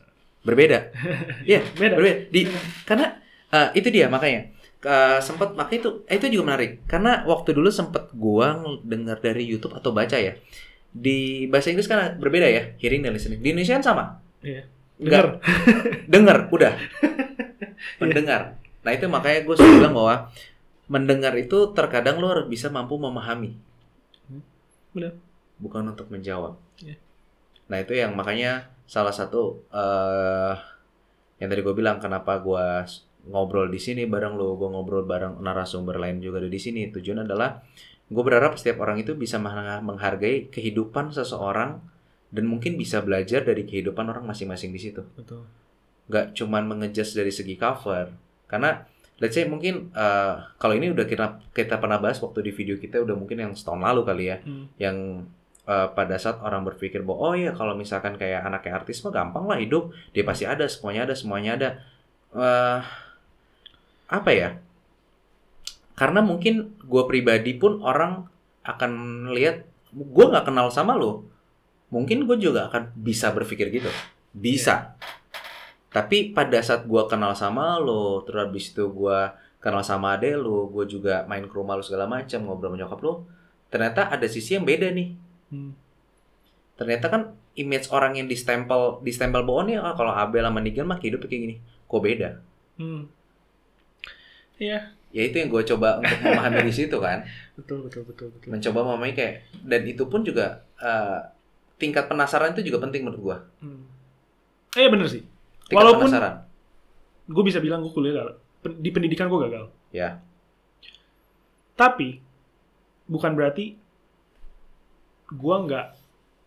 [0.47, 0.95] berbeda.
[1.51, 1.99] Iya Beda.
[1.99, 2.17] berbeda.
[2.31, 2.47] Di
[2.87, 3.19] karena
[3.51, 4.55] eh, itu dia makanya.
[4.87, 6.87] Eh, sempat makanya itu eh, itu juga menarik.
[6.87, 10.39] Karena waktu dulu sempat gua dengar dari YouTube atau baca ya
[10.97, 13.43] di bahasa Inggris kan berbeda ya hearing dan listening.
[13.43, 14.05] Di Indonesia kan sama?
[14.41, 14.65] Iya.
[14.97, 15.43] Dengar.
[16.09, 16.73] dengar udah.
[18.01, 18.57] Mendengar.
[18.81, 20.15] Nah itu makanya gue suka bilang bahwa
[20.87, 23.59] mendengar itu terkadang lo harus bisa mampu memahami.
[24.97, 25.13] Benar.
[25.61, 26.57] bukan untuk menjawab.
[26.81, 26.97] Iya.
[27.67, 30.55] nah itu yang makanya salah satu eh
[31.37, 32.67] yang tadi gue bilang kenapa gue
[33.29, 37.27] ngobrol di sini bareng lo gue ngobrol bareng narasumber lain juga ada di sini tujuan
[37.27, 37.61] adalah
[38.07, 41.83] gue berharap setiap orang itu bisa meng- menghargai kehidupan seseorang
[42.31, 45.43] dan mungkin bisa belajar dari kehidupan orang masing-masing di situ Betul.
[46.07, 48.15] nggak cuman mengejas dari segi cover
[48.47, 48.87] karena
[49.19, 53.03] let's say mungkin eh, kalau ini udah kita kita pernah bahas waktu di video kita
[53.03, 54.71] udah mungkin yang setahun lalu kali ya Hmm.
[54.79, 54.97] yang
[55.67, 59.45] eh, pada saat orang berpikir bahwa oh ya kalau misalkan kayak anaknya artis mah gampang
[59.51, 61.69] lah hidup dia pasti ada semuanya ada semuanya ada.
[62.37, 62.81] Eh,
[64.07, 64.59] apa ya?
[65.97, 68.29] Karena mungkin gue pribadi pun orang
[68.67, 68.93] akan
[69.35, 71.25] lihat gue nggak kenal sama lo
[71.91, 73.91] mungkin gue juga akan bisa berpikir gitu.
[74.35, 74.99] Bisa.
[75.95, 79.19] Tapi pada saat gue kenal sama lo terus habis itu gue
[79.63, 83.01] kenal sama ade lo gue juga main ke rumah lo segala macam ngobrol sama nyokap
[83.03, 83.15] lo
[83.67, 85.73] ternyata ada sisi yang beda nih Hmm.
[86.75, 87.23] ternyata kan
[87.55, 91.43] image orang yang distempel distempel bahwa nih ah, kalau Abel sama Nigel mah hidup kayak
[91.43, 92.31] gini kok beda
[92.77, 93.09] Hmm.
[94.57, 94.93] Iya.
[95.09, 97.25] ya itu yang gue coba untuk memahami di situ kan
[97.57, 98.49] Betul betul betul betul.
[98.49, 101.19] mencoba memahami kayak dan itu pun juga eh,
[101.77, 103.83] tingkat penasaran itu juga penting menurut gue Hmm.
[104.75, 105.25] Eh bener sih.
[105.63, 106.35] tingkat Walaupun penasaran
[107.27, 108.29] gue bisa bilang gue kuliah
[108.61, 109.65] Di pendidikan gue gagal.
[109.91, 110.21] ya
[111.73, 112.21] Tapi
[113.07, 113.77] bukan berarti
[115.29, 115.87] gue nggak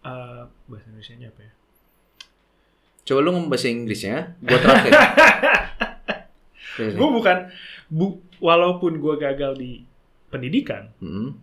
[0.01, 1.51] eh, bahasa Indonesia apa ya?
[3.01, 4.91] coba lu ngomong bahasa Inggrisnya gue terakhir
[6.79, 7.51] Gue bukan
[7.87, 9.83] bu, walaupun gue gagal di
[10.27, 11.35] pendidikan, Hmm,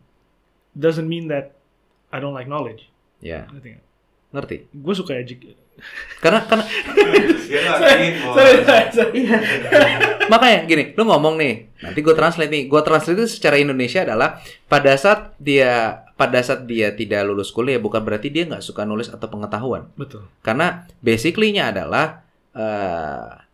[0.72, 1.52] doesn't mean that
[2.08, 2.88] I don't like knowledge.
[3.18, 3.84] ya Ngerti nggak?
[4.26, 5.52] ngerti Gue suka edu-
[6.18, 6.64] karena karena.
[7.46, 8.58] Sorry, sorry,
[8.90, 9.20] sorry.
[10.26, 14.40] makanya gini lu ngomong nih nanti gue translate nih gue translate itu secara Indonesia adalah
[14.64, 19.06] pada saat dia pada saat dia tidak lulus kuliah bukan berarti dia nggak suka nulis
[19.06, 20.24] atau pengetahuan Betul.
[20.40, 23.44] karena basically-nya adalah eh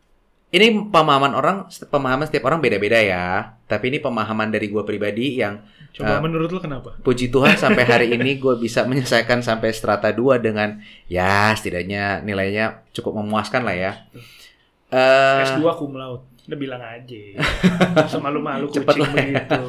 [0.52, 1.56] ini pemahaman orang
[1.88, 5.58] pemahaman setiap orang beda-beda ya tapi ini pemahaman dari gue pribadi yang
[5.92, 6.20] Coba Ah.
[6.20, 6.96] menurut lo kenapa?
[7.00, 12.80] puji Tuhan sampai hari ini gue bisa menyelesaikan sampai strata 2 dengan ya setidaknya nilainya
[12.92, 13.92] cukup memuaskan lah ya
[14.92, 16.20] Eh, S2 cum laude.
[16.42, 17.22] Udah bilang aja.
[18.12, 19.14] Semalu-malu Cepet kucing lah.
[19.14, 19.62] begitu.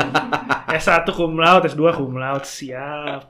[0.73, 2.47] S1 cum laude, S2 cum laude.
[2.49, 3.21] Siap.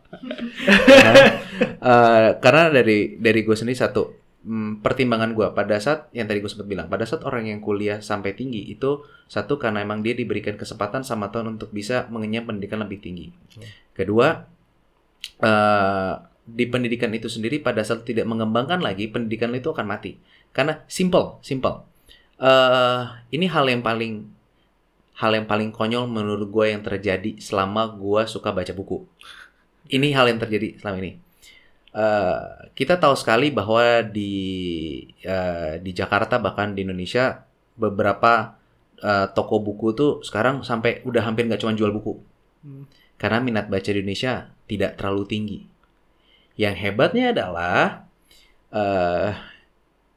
[1.84, 6.48] Eh, karena dari dari gue sendiri satu hmm, pertimbangan gue pada saat yang tadi gue
[6.48, 10.56] sempat bilang pada saat orang yang kuliah sampai tinggi itu satu karena emang dia diberikan
[10.56, 13.28] kesempatan sama Tuhan untuk bisa mengenyam pendidikan lebih tinggi.
[13.92, 14.48] Kedua
[15.44, 20.16] eh, di pendidikan itu sendiri pada saat tidak mengembangkan lagi pendidikan itu akan mati
[20.56, 21.93] karena simple simple.
[22.44, 23.02] Eh
[23.36, 24.14] ini hal yang paling
[25.22, 28.98] hal yang paling konyol menurut gue yang terjadi selama gue suka baca buku.
[29.92, 31.12] Ini hal yang terjadi selama ini.
[31.94, 32.40] Eh,
[32.74, 34.34] kita tahu sekali bahwa di
[35.22, 37.46] eh, di Jakarta bahkan di Indonesia
[37.78, 38.58] beberapa
[39.02, 42.16] eh, toko buku tuh sekarang sampai udah hampir nggak cuma jual buku
[42.64, 42.88] Hmm.
[43.20, 45.60] karena minat baca di Indonesia tidak terlalu tinggi.
[46.56, 48.08] Yang hebatnya adalah
[48.74, 49.32] eh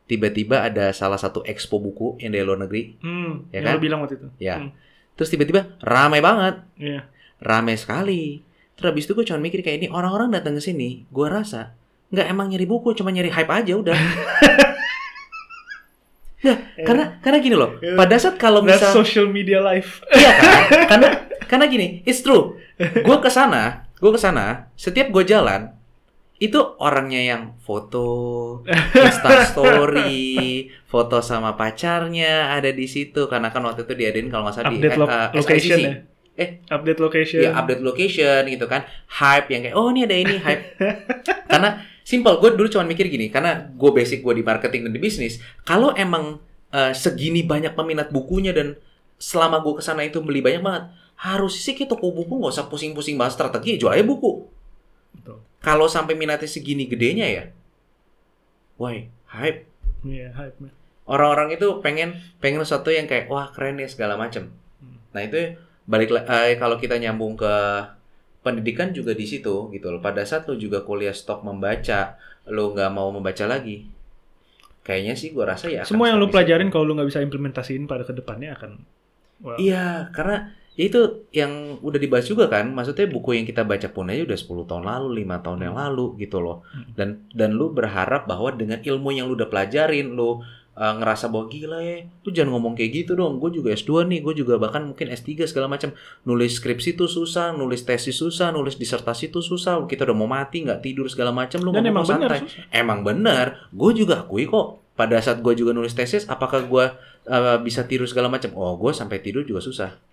[0.06, 3.76] tiba-tiba ada salah satu expo buku yang dari luar negeri, Hmm, Ya kan?
[3.76, 4.28] bilang waktu itu.
[4.38, 4.58] ya.
[4.58, 4.70] Hmm.
[5.14, 7.10] Terus tiba-tiba ramai banget, Iya.
[7.38, 8.42] ramai sekali.
[8.74, 11.74] Terus habis itu gue cuma mikir kayak ini orang-orang datang ke sini, gue rasa
[12.06, 13.96] nggak emang nyari buku, cuma nyari hype aja udah.
[16.36, 17.96] Nah, karena karena gini loh, Ya.
[17.96, 20.04] pada saat kalau That's misal social media life.
[20.06, 20.54] Iya kan?
[20.92, 21.08] karena
[21.42, 22.54] karena gini, it's true.
[22.78, 25.74] Gue ke sana, gue ke sana, setiap gue jalan
[26.36, 28.08] itu orangnya yang foto,
[28.92, 34.54] Insta story, foto sama pacarnya ada di situ karena kan waktu itu diadain kalau nggak
[34.54, 35.88] salah di Update lo- eh, location SICC.
[35.88, 35.94] ya.
[36.36, 37.40] Eh, Update location.
[37.40, 40.76] ya update location gitu kan, hype yang kayak oh ini ada ini hype.
[41.50, 41.70] karena
[42.04, 45.40] simple, gue dulu cuma mikir gini, karena gue basic gue di marketing dan di bisnis,
[45.64, 46.36] kalau emang
[46.68, 48.76] eh, segini banyak peminat bukunya dan
[49.16, 52.68] selama gue ke sana itu beli banyak banget, harus sih kayak toko buku nggak usah
[52.68, 54.45] pusing-pusing bahas strategi, jual aja buku.
[55.64, 57.44] Kalau sampai minatnya segini gedenya ya,
[58.78, 59.66] why hype?
[60.06, 60.72] Iya, hype man.
[61.06, 64.50] Orang-orang itu pengen pengen sesuatu yang kayak wah keren nih segala macam.
[64.82, 64.98] Hmm.
[65.14, 67.54] Nah itu balik eh, kalau kita nyambung ke
[68.46, 69.98] pendidikan juga di situ gitu loh.
[69.98, 72.14] Pada saat lo juga kuliah stok membaca,
[72.46, 73.90] lo nggak mau membaca lagi,
[74.86, 75.82] kayaknya sih gua rasa ya.
[75.82, 76.34] Semua yang lu stagnan.
[76.38, 78.72] pelajarin kalau lu nggak bisa implementasiin pada ke depannya akan
[79.60, 81.00] Iya, karena ya itu
[81.32, 82.68] yang udah dibahas juga kan.
[82.70, 86.20] Maksudnya buku yang kita baca pun aja udah 10 tahun lalu, lima tahun yang lalu
[86.20, 86.62] gitu loh.
[86.70, 86.92] Hmm.
[86.92, 90.44] Dan dan lu berharap bahwa dengan ilmu yang lu udah pelajarin, lu
[90.76, 93.40] uh, ngerasa bahwa gila ya, lu jangan ngomong kayak gitu dong.
[93.40, 95.96] Gue juga S2 nih, gue juga bahkan mungkin S3 segala macam.
[96.28, 99.80] Nulis skripsi tuh susah, nulis tesis susah, nulis disertasi tuh susah.
[99.88, 101.64] Kita udah mau mati, nggak tidur segala macam.
[101.64, 102.68] Lu dan ngomong emang santai susah.
[102.68, 106.84] emang benar gue juga akui kok pada saat gue juga nulis tesis apakah gue
[107.28, 110.05] uh, bisa tidur segala macam oh gue sampai tidur juga susah.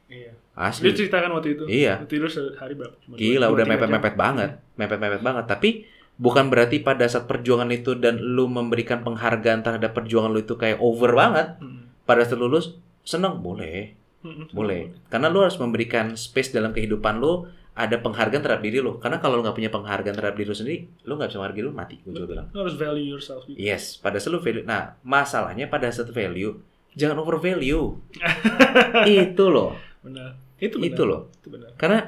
[0.53, 1.63] Asli Dia ceritakan waktu itu.
[1.65, 2.05] Iya.
[2.05, 2.93] Tidur sehari berapa?
[3.01, 5.69] Cuma gila udah mepet-mepet banget mepet-mepet banget tapi
[6.13, 10.77] bukan berarti pada saat perjuangan itu dan lu memberikan penghargaan terhadap perjuangan lu itu kayak
[10.77, 11.89] over banget Hmm.
[12.05, 17.43] pada saat lulus seneng boleh Hmm, boleh karena lu harus memberikan space dalam kehidupan lu
[17.73, 20.77] ada penghargaan terhadap diri lu karena kalau lu nggak punya penghargaan terhadap diri lu sendiri
[21.03, 23.57] lu nggak bisa menghargai lu mati gue juga bilang Lu harus value yourself gitu.
[23.57, 24.63] Yes, pada saat lu value.
[24.63, 26.55] Nah, masalahnya pada saat value,
[26.93, 27.97] jangan over value.
[29.09, 30.35] itu loh, Benar.
[30.63, 30.87] Itu benar.
[30.95, 31.21] itu loh.
[31.35, 31.69] Itu benar.
[31.75, 31.99] Karena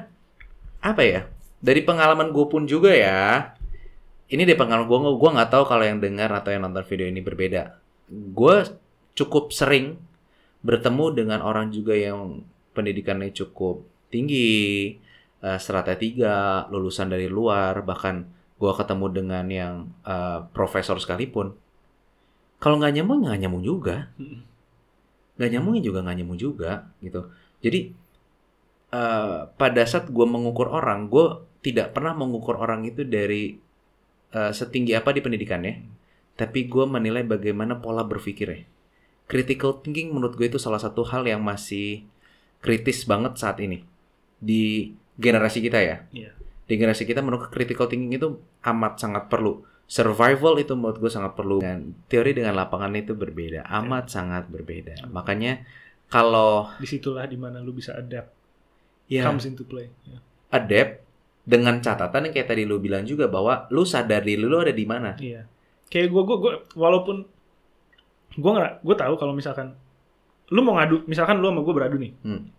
[0.80, 1.20] apa ya?
[1.60, 3.52] Dari pengalaman gue pun juga ya.
[4.26, 7.20] Ini dari pengalaman gue, gue nggak tahu kalau yang dengar atau yang nonton video ini
[7.20, 7.76] berbeda.
[8.10, 8.64] Gue
[9.14, 10.00] cukup sering
[10.64, 12.42] bertemu dengan orang juga yang
[12.72, 14.96] pendidikannya cukup tinggi,
[15.44, 21.54] eh, strata tiga, lulusan dari luar, bahkan gue ketemu dengan yang eh, profesor sekalipun.
[22.56, 24.40] Kalau nggak nyambung, nggak nyambung juga Hmm.
[25.36, 26.72] nggak nyambungin juga nggak nyambung juga
[27.04, 27.28] gitu
[27.60, 27.92] jadi
[28.90, 33.58] eh, pada saat gue mengukur orang gue tidak pernah mengukur orang itu dari
[34.34, 35.96] eh, setinggi apa di pendidikannya
[36.36, 38.68] tapi gue menilai bagaimana pola berpikirnya.
[39.26, 42.04] Critical thinking menurut gue itu salah satu hal yang masih
[42.60, 43.82] kritis banget saat ini.
[44.38, 46.04] Di generasi kita ya.
[46.12, 46.30] Iya.
[46.66, 49.62] di generasi kita menurut critical thinking itu amat sangat perlu.
[49.86, 51.62] Survival itu menurut gue sangat perlu.
[51.62, 55.06] Dan teori dengan lapangan itu berbeda amat sangat berbeda.
[55.14, 55.62] Makanya
[56.10, 58.35] kalau Di situlah di mana lu bisa adapt.
[59.06, 59.90] Ya Comes into play.
[60.02, 60.18] Ya.
[60.48, 61.02] adapt
[61.42, 64.82] dengan catatan yang kayak tadi lu bilang juga bahwa lu sadar diri lu ada di
[64.82, 65.46] mana Iya.
[65.86, 67.16] Kayak gue, gue, gue, walaupun
[68.32, 69.78] gue nggak, gue tahu kalau misalkan
[70.48, 72.50] lu mau ngadu, misalkan lu sama gue beradu nih, Hmm.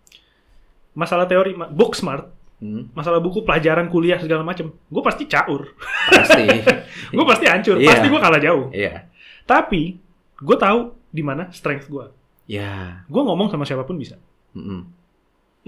[0.92, 5.70] masalah teori, book smart, Hmm, masalah buku, pelajaran, kuliah segala macam, gue pasti caur,
[6.08, 6.42] pasti
[7.14, 7.88] gue pasti hancur, Iya.
[7.88, 8.66] pasti gue kalah jauh.
[8.72, 9.06] iya
[9.44, 9.94] Tapi
[10.36, 12.06] gue tahu di mana strength gue.
[12.44, 14.18] ya Gue ngomong sama siapa pun bisa,
[14.52, 14.88] Mm-mm.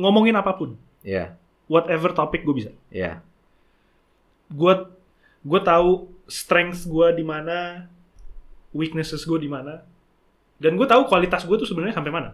[0.00, 1.36] Ngomongin apa pun, ya
[1.68, 2.72] whatever topik gue bisa.
[2.88, 3.20] ya
[4.50, 4.74] Gue
[5.40, 7.86] gue tahu strength gue di mana,
[8.72, 9.84] weaknesses gue di mana,
[10.58, 12.30] dan gue tahu kualitas gue tuh sebenarnya sampai mana.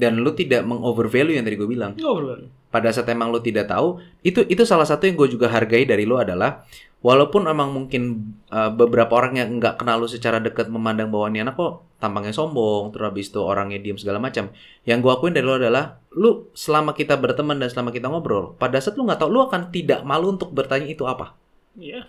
[0.00, 2.48] dan lu tidak mengovervalue yang tadi gue bilang Nggak overvalue.
[2.72, 6.08] pada saat emang lo tidak tahu itu itu salah satu yang gue juga hargai dari
[6.08, 6.64] lo adalah
[7.00, 8.02] walaupun emang mungkin
[8.48, 12.32] uh, beberapa orang yang nggak kenal lo secara dekat memandang bahwa ini anak kok tampangnya
[12.32, 14.52] sombong terus habis itu orangnya diem segala macam
[14.84, 18.76] yang gue akuin dari lo adalah lu selama kita berteman dan selama kita ngobrol pada
[18.76, 21.36] saat lu nggak tahu lu akan tidak malu untuk bertanya itu apa
[21.70, 22.02] Iya,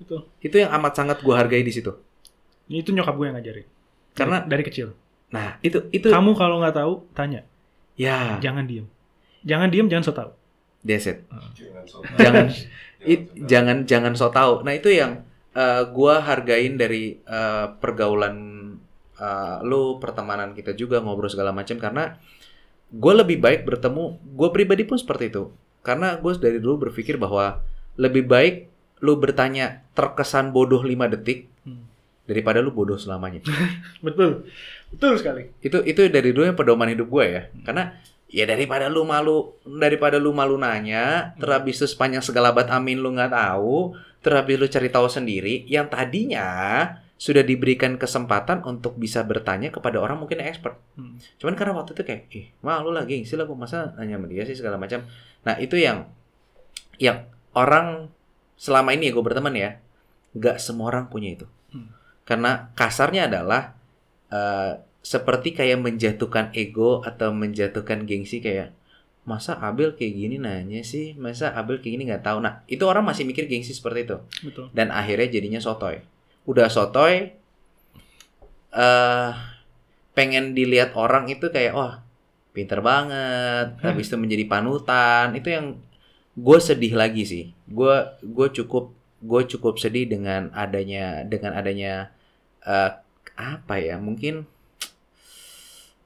[0.00, 0.24] itu.
[0.40, 1.92] itu yang amat sangat gue hargai di situ
[2.66, 3.66] Itu nyokap gue yang ngajarin.
[4.12, 4.92] Karena- dari kecil.
[5.28, 7.44] nah itu itu Kamu kalau nggak tahu, tanya.
[7.94, 8.88] ya Jangan diem.
[9.44, 10.30] Jangan diem, jangan so tahu.
[11.06, 12.02] it Jangan sok.
[12.14, 12.46] jangan Jangan
[13.04, 13.46] It- sok.
[13.46, 14.62] jangan jangan so tahu.
[14.62, 18.36] Nah itu yang uh, gua hargain dari uh, pergaulan
[19.16, 22.18] uh, lu, pertemanan kita juga ngobrol segala macam karena
[22.88, 24.04] gue lebih baik bertemu.
[24.32, 27.62] Gue pribadi pun seperti itu karena gue dari dulu berpikir bahwa
[27.94, 28.54] lebih baik
[28.98, 31.84] lu bertanya terkesan bodoh 5 detik Hmm.
[32.24, 33.44] daripada lu bodoh selamanya.
[34.06, 34.48] Betul.
[34.88, 35.52] Betul sekali.
[35.60, 37.92] itu itu dari dulu yang pedoman hidup gue ya karena
[38.28, 43.10] ya daripada lu malu daripada lu malu nanya terhabis itu sepanjang segala bat amin lu
[43.10, 46.46] nggak tahu terhabis lu cari tahu sendiri yang tadinya
[47.18, 51.16] sudah diberikan kesempatan untuk bisa bertanya kepada orang mungkin expert Hmm.
[51.40, 54.42] cuman karena waktu itu kayak ih malu lah gengsi lah gue masa nanya sama dia
[54.44, 55.02] sih segala macam
[55.42, 56.06] nah itu yang
[56.98, 58.10] yang orang
[58.54, 59.70] selama ini ya gue berteman ya
[60.34, 61.88] nggak semua orang punya itu Hmm.
[62.24, 63.72] karena kasarnya adalah
[64.28, 68.74] eh, seperti kayak menjatuhkan ego atau menjatuhkan gengsi kayak
[69.28, 71.12] masa Abel kayak gini nanya sih?
[71.20, 72.40] Masa Abel kayak gini nggak tahu?
[72.40, 74.16] Nah itu orang masih mikir gengsi seperti itu.
[74.48, 74.72] Betul.
[74.72, 76.00] dan akhirnya jadinya sotoy.
[76.48, 77.36] Udah sotoy
[78.72, 79.32] eh
[80.16, 81.94] pengen dilihat orang itu kayak wah
[82.56, 83.76] pinter banget.
[83.84, 85.36] Habis itu menjadi panutan.
[85.36, 85.66] Itu yang
[86.34, 87.44] gue sedih lagi sih.
[87.68, 92.14] Gue gue cukup gue cukup sedih dengan adanya dengan adanya
[92.64, 92.90] eh,
[93.38, 94.46] apa ya mungkin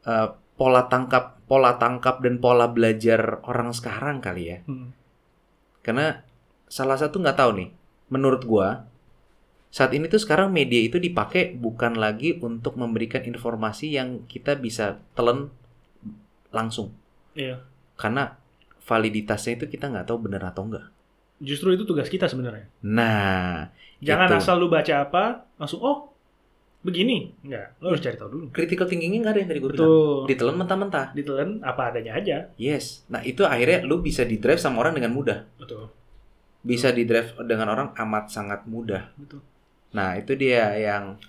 [0.02, 4.92] eh, pola tangkap pola tangkap dan pola belajar orang sekarang kali ya Hmm.
[5.80, 6.22] karena
[6.66, 7.68] salah satu nggak tahu nih
[8.08, 8.86] menurut gua
[9.68, 15.00] saat ini tuh sekarang media itu dipakai bukan lagi untuk memberikan informasi yang kita bisa
[15.12, 15.48] telan
[16.50, 16.92] langsung
[17.32, 17.64] Iya.
[17.96, 18.36] karena
[18.82, 20.86] validitasnya itu kita nggak tahu benar atau enggak
[21.42, 22.70] Justru itu tugas kita sebenarnya.
[22.80, 23.66] nah
[23.98, 24.38] Jangan itu.
[24.38, 25.24] asal lu baca apa,
[25.56, 26.11] langsung oh
[26.82, 27.30] begini.
[27.46, 28.44] Enggak, lu harus cari tahu dulu.
[28.50, 29.90] critical thinkingnya nggak ada yang tadi gue bilang
[30.26, 32.36] ditelan mentah-mentah Ditelan apa adanya aja.
[32.58, 35.94] yes nah itu akhirnya lu bisa di drive sama orang dengan mudah Betul.
[36.66, 39.40] bisa di drive dengan orang amat sangat mudah Betul.
[39.92, 41.20] Nah, itu dia yang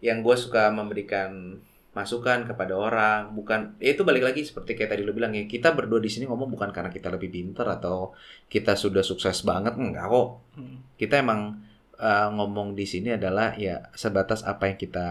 [0.00, 1.58] yang gue suka memberikan
[1.90, 5.74] masukan kepada orang, bukan ya itu balik lagi seperti kayak tadi lo bilang ya, kita
[5.74, 8.14] berdua di sini ngomong bukan karena kita lebih pinter atau
[8.46, 10.28] kita sudah sukses banget, enggak kok.
[10.54, 10.78] Hmm.
[10.94, 11.58] Kita emang
[12.00, 15.06] uh, ngomong di sini adalah ya sebatas apa yang kita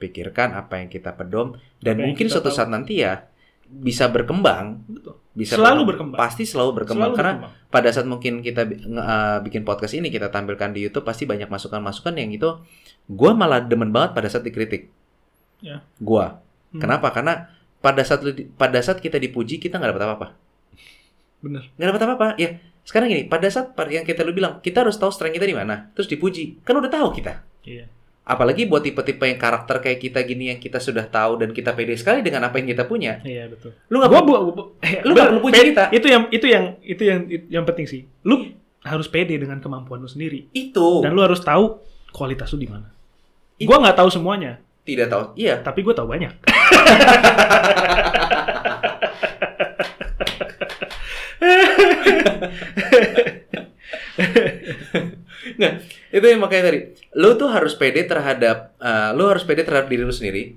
[0.00, 2.56] pikirkan, apa yang kita pedom dan Apa mungkin suatu tahu.
[2.56, 3.28] saat nanti ya
[3.70, 5.14] bisa berkembang, Betul.
[5.30, 6.18] bisa Selalu berkembang.
[6.18, 7.70] Pasti selalu berkembang Selalu karena berkembang.
[7.70, 12.18] pada saat mungkin kita uh, bikin podcast ini kita tampilkan di YouTube pasti banyak masukan-masukan
[12.18, 12.50] yang itu
[13.06, 14.90] gua malah demen banget pada saat dikritik.
[15.62, 15.86] Ya.
[16.02, 16.42] Gua.
[16.74, 16.82] Hmm.
[16.82, 17.14] Kenapa?
[17.14, 17.46] Karena
[17.78, 18.26] pada saat
[18.58, 20.28] pada saat kita dipuji kita nggak dapat apa-apa.
[21.40, 21.70] Bener.
[21.78, 22.28] Nggak dapat apa-apa.
[22.42, 22.58] Ya,
[22.90, 25.94] sekarang gini, pada saat yang kita lu bilang, kita harus tahu strength kita di mana,
[25.94, 26.58] terus dipuji.
[26.60, 27.46] Kan udah tahu kita.
[27.62, 27.86] Iya.
[28.26, 31.94] Apalagi buat tipe-tipe yang karakter kayak kita gini yang kita sudah tahu dan kita pede
[31.94, 33.22] sekali dengan apa yang kita punya.
[33.22, 33.78] Iya betul.
[33.86, 35.84] Lu nggak Gua perlu- bu, bu, eh, Lu nggak perlu puji pede- kita.
[35.90, 38.06] Itu yang itu yang itu yang yang penting sih.
[38.22, 38.42] Lu
[38.82, 41.78] harus pede dengan kemampuan lu sendiri itu dan lu harus tahu
[42.10, 42.90] kualitas lu di mana.
[43.56, 45.34] Gua nggak tahu semuanya, tidak tahu.
[45.34, 46.30] Iya, tapi gua tahu banyak.
[55.60, 55.76] Nah,
[56.12, 56.78] itu yang makanya tadi.
[57.16, 60.56] Lu tuh harus pede terhadap, eh, lu harus pede terhadap diri lu sendiri.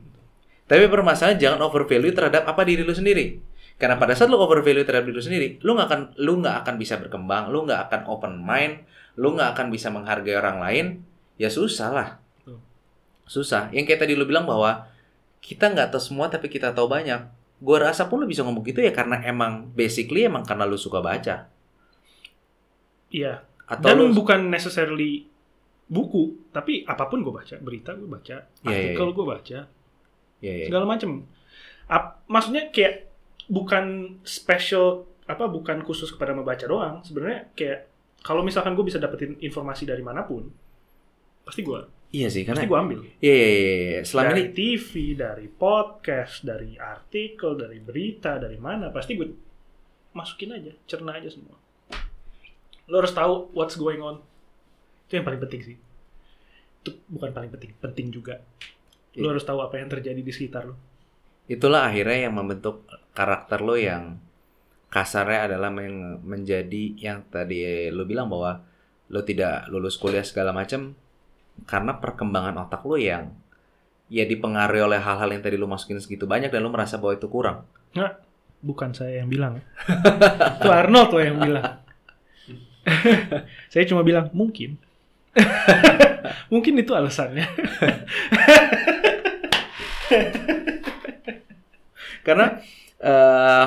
[0.64, 3.40] Tapi permasalahan jangan overvalue terhadap apa diri lu sendiri.
[3.76, 6.76] Karena pada saat lu overvalue terhadap diri lu sendiri, lu nggak akan, lu nggak akan
[6.80, 8.88] bisa berkembang, lu nggak akan open mind,
[9.20, 10.86] lu nggak akan bisa menghargai orang lain.
[11.36, 12.10] Ya susah lah.
[13.28, 13.68] Susah.
[13.76, 14.88] Yang kayak tadi lu bilang bahwa
[15.44, 17.28] kita nggak tahu semua tapi kita tahu banyak.
[17.62, 21.00] Gua rasa pun lu bisa ngomong gitu ya karena emang basically emang karena lu suka
[21.04, 21.48] baca.
[23.14, 23.46] Iya.
[23.70, 25.30] Atau Dan lu bukan necessarily
[25.88, 29.14] buku, tapi apa pun gue baca, berita gue baca, Iya, iya, artikel iya.
[29.14, 29.60] gue baca,
[30.42, 30.66] ya, ya.
[30.68, 31.12] segala macem.
[31.86, 33.14] Ap- maksudnya kayak
[33.52, 37.00] bukan special apa bukan khusus kepada membaca doang.
[37.06, 37.80] Sebenarnya kayak
[38.26, 40.50] kalau misalkan gue bisa dapetin informasi dari mana pun,
[41.46, 41.80] pasti gue
[42.14, 43.00] Iya sih karena gue ambil.
[43.18, 44.00] Iya, iya, iya, iya.
[44.06, 49.34] Selama dari ini TV, dari podcast, dari artikel, dari berita, dari mana, pasti gue
[50.14, 51.58] masukin aja, cerna aja semua.
[52.86, 54.22] Lo harus tahu what's going on.
[55.10, 55.76] Itu yang paling penting sih.
[56.80, 58.38] Itu bukan paling penting, penting juga.
[59.14, 59.30] Lo Iya.
[59.34, 60.78] harus tahu apa yang terjadi di sekitar lo.
[61.44, 64.16] itulah akhirnya yang membentuk karakter lo yang
[64.88, 68.64] kasarnya adalah men- menjadi yang tadi lo bilang bahwa
[69.12, 70.96] lo tidak lulus kuliah segala macam
[71.64, 73.32] karena perkembangan otak lo yang
[74.12, 77.28] ya dipengaruhi oleh hal-hal yang tadi lo masukin segitu banyak dan lo merasa bahwa itu
[77.32, 77.66] kurang.
[77.98, 78.14] Nggak,
[78.62, 79.64] bukan saya yang bilang.
[80.60, 81.82] itu Arnold tuh yang bilang.
[83.72, 84.78] saya cuma bilang mungkin.
[86.54, 87.48] mungkin itu alasannya.
[92.24, 92.64] karena
[93.04, 93.66] eh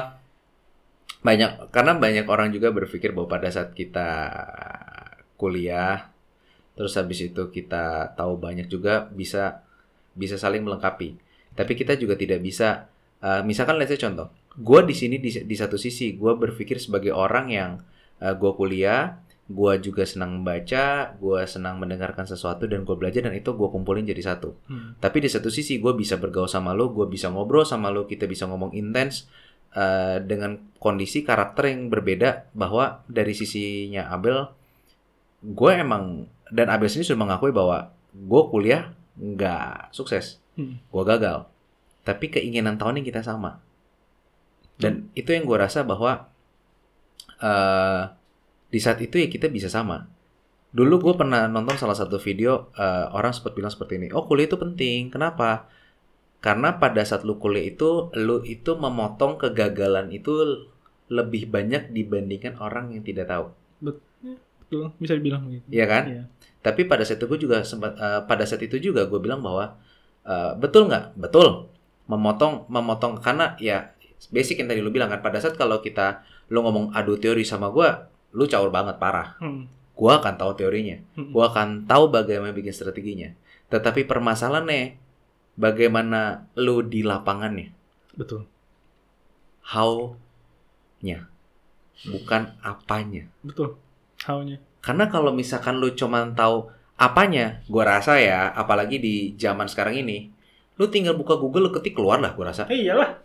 [1.27, 4.09] banyak karena banyak orang juga berpikir bahwa pada saat kita
[5.35, 6.15] kuliah
[6.76, 9.64] terus habis itu kita tahu banyak juga bisa
[10.12, 11.16] bisa saling melengkapi
[11.56, 12.86] tapi kita juga tidak bisa
[13.24, 17.12] eh, misalkan let's say contoh gue di sini di, di satu sisi gue berpikir sebagai
[17.12, 17.72] orang yang
[18.16, 23.54] gue kuliah gue juga senang membaca gue senang mendengarkan sesuatu dan gue belajar dan itu
[23.54, 24.98] gue kumpulin jadi satu Hmm.
[24.98, 28.26] tapi di satu sisi gue bisa bergaul sama lo, gue bisa ngobrol sama lo, kita
[28.26, 29.30] bisa ngomong intens
[29.76, 34.50] eh, dengan kondisi karakter yang berbeda bahwa dari sisinya Abel,
[35.46, 40.80] gue emang dan Abel sendiri sudah mengakui bahwa gue kuliah nggak sukses, Hmm.
[40.80, 41.44] gue gagal.
[42.06, 43.60] Tapi keinginan tahunnya kita sama.
[44.77, 46.29] Dan itu yang gue rasa bahwa
[47.40, 48.02] eh
[48.73, 50.08] di saat itu ya kita bisa sama.
[50.77, 54.08] Dulu gue pernah nonton salah satu video eh, orang sempat bilang seperti ini.
[54.12, 55.08] Oh kuliah itu penting.
[55.12, 55.68] Kenapa?
[56.44, 60.66] Karena pada saat lu kuliah itu, lu itu memotong kegagalan itu
[61.08, 63.50] lebih banyak dibandingkan orang yang tidak tahu.
[63.83, 65.66] Betul, bisa dibilang begitu.
[65.71, 66.04] Iya kan?
[66.06, 66.23] Iya.
[66.67, 69.79] Tapi pada saat itu gue juga sempat eh, pada saat itu juga gue bilang bahwa
[70.27, 71.14] eh, betul nggak?
[71.14, 71.71] Betul.
[72.10, 73.94] Memotong memotong karena ya
[74.35, 77.71] basic yang tadi lu bilang kan pada saat kalau kita lu ngomong adu teori sama
[77.71, 77.87] gue,
[78.35, 79.38] lu caur banget parah.
[79.38, 79.71] Hmm.
[79.94, 80.98] Gue akan tahu teorinya.
[81.14, 81.31] Hmm.
[81.31, 83.31] Gue akan tahu bagaimana bikin strateginya.
[83.71, 84.98] Tetapi permasalahannya
[85.54, 87.71] bagaimana lu di lapangannya.
[88.19, 88.46] Betul.
[89.67, 91.27] How-nya.
[92.06, 93.27] Bukan apanya.
[93.42, 93.79] Betul.
[94.23, 94.58] How-nya.
[94.87, 100.30] Karena kalau misalkan lu cuman tahu apanya, gua rasa ya, apalagi di zaman sekarang ini,
[100.78, 102.70] lu tinggal buka Google lu ketik keluar lah gua rasa.
[102.70, 103.18] Eh iyalah.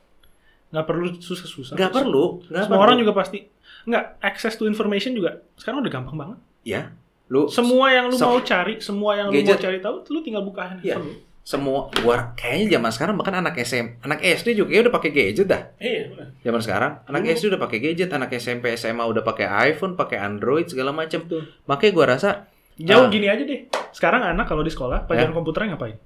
[0.74, 1.78] Nggak perlu susah-susah.
[1.78, 2.86] Nggak perlu, nggak Semua perlu.
[2.90, 3.46] orang juga pasti.
[3.86, 6.38] Nggak, access to information juga sekarang udah gampang banget.
[6.66, 6.82] ya.
[7.32, 9.56] Lu Semua yang lu mau cari, semua yang lu Gadget.
[9.56, 11.16] mau cari tahu, lu tinggal buka handphone lu.
[11.42, 15.48] Semua gua kayaknya zaman sekarang bahkan anak SM, anak SD juga ya udah pakai gadget
[15.48, 15.62] dah.
[15.78, 16.28] Iya, benar.
[16.40, 17.34] Zaman sekarang anak Dulu.
[17.34, 21.26] SD udah pakai gadget, anak SMP SMA udah pakai iPhone, pakai Android segala macam.
[21.26, 21.50] Betul.
[21.66, 22.30] Makanya gua rasa
[22.78, 23.12] Jauh Ah.
[23.12, 23.68] gini aja deh.
[23.92, 25.98] Sekarang anak kalau di sekolah, pelajaran komputernya ngapain?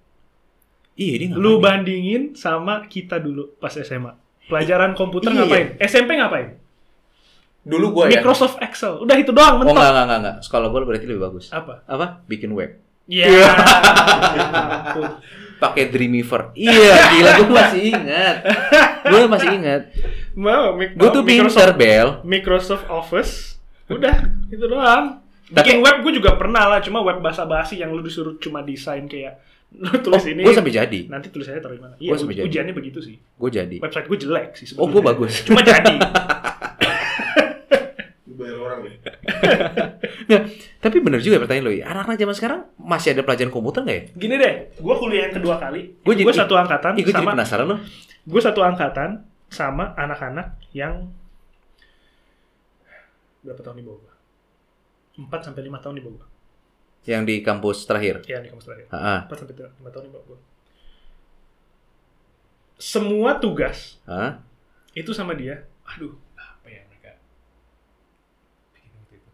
[0.96, 4.16] iya dia ngapain Lu bandingin sama kita dulu pas SMA.
[4.46, 5.40] Pelajaran komputer Iya.
[5.42, 5.68] ngapain?
[5.78, 6.56] SMP ngapain?
[7.62, 8.20] Dulu gua ya.
[8.20, 9.00] Microsoft Excel.
[9.00, 9.74] Udah itu doang, Oh mentok.
[9.74, 10.38] enggak enggak enggak enggak.
[10.40, 11.46] Sekolah gua berarti lebih bagus.
[11.50, 11.82] Apa?
[11.84, 12.06] Apa?
[12.24, 12.78] Bikin web.
[13.06, 13.28] Iya.
[13.30, 15.06] Ampun.
[15.56, 16.52] Pakai Dreamweaver.
[16.52, 18.36] Iya, gila gua masih ingat.
[19.04, 19.82] Gua masih ingat.
[20.36, 22.08] Mau, Gua tuh Microsoft, pinter, Bel.
[22.24, 23.56] Microsoft Office.
[23.88, 25.24] Udah, itu doang.
[25.48, 29.38] Bikin web gue juga pernah lah, cuma web basa-basi yang lu disuruh cuma desain kayak
[29.72, 30.42] lu tulis Oh, ini.
[30.42, 31.00] gua sampai jadi.
[31.06, 31.96] Nanti tulisannya taruh di mana?
[31.96, 32.46] Iya, Gua sampai jadi.
[32.50, 33.16] ujiannya begitu sih.
[33.36, 33.78] Gua jadi.
[33.78, 34.92] Website gue jelek sih Oh, sebetulnya.
[34.92, 35.34] gua bagus.
[35.42, 35.96] Cuma jadi.
[38.26, 38.96] Dibayar orang deh.
[40.86, 41.90] Tapi bener juga pertanyaan lo ya.
[41.90, 44.04] Anak-anak zaman sekarang masih ada pelajaran komputer nggak ya?
[44.14, 45.98] Gini deh, gue kuliah yang kedua kali.
[46.06, 47.80] Gue jadi- satu angkatan jadi sama penasaran loh.
[48.26, 49.10] gue satu angkatan
[49.50, 51.10] sama anak-anak yang
[53.42, 54.14] berapa tahun di bawah gue?
[55.26, 56.30] 4 sampai 5 tahun di bawah gue.
[57.06, 58.22] Yang di kampus terakhir.
[58.26, 58.86] Ya, di kampus terakhir.
[58.90, 60.40] 4 sampai 5 tahun di bawah gue.
[62.76, 64.44] Semua tugas Hah?
[64.92, 65.64] itu sama dia.
[65.96, 67.16] Aduh, apa ya mereka?
[68.76, 69.30] bikin waktu itu?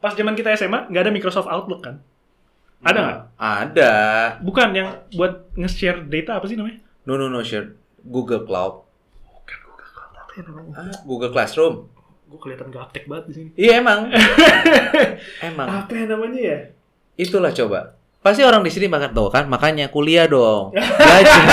[0.00, 1.98] Pas zaman kita SMA, nggak ada Microsoft Outlook kan?
[2.84, 3.20] Ada nggak?
[3.40, 3.92] Ada.
[4.44, 6.84] Bukan yang buat nge-share data apa sih namanya?
[7.08, 7.72] No no no share
[8.04, 8.84] Google Cloud.
[9.24, 10.72] Bukan Google Cloud apa ya namanya?
[10.76, 11.74] Ah, Google Classroom.
[12.26, 13.48] Gue kelihatan gaptek banget di sini.
[13.56, 14.10] Iya emang.
[15.48, 15.66] emang.
[15.70, 16.58] Apa ya namanya ya?
[17.16, 17.96] Itulah coba.
[18.20, 20.74] Pasti orang di sini makan tuh kan, makanya kuliah dong.
[20.98, 21.46] Belajar.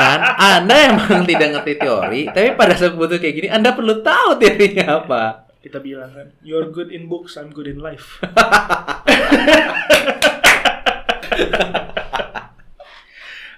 [0.00, 0.20] kan?
[0.40, 5.04] Anda emang tidak ngerti teori, tapi pada saat butuh kayak gini, Anda perlu tahu teorinya
[5.04, 5.43] apa.
[5.64, 8.20] Kita bilang kan, you're good in books, I'm good in life.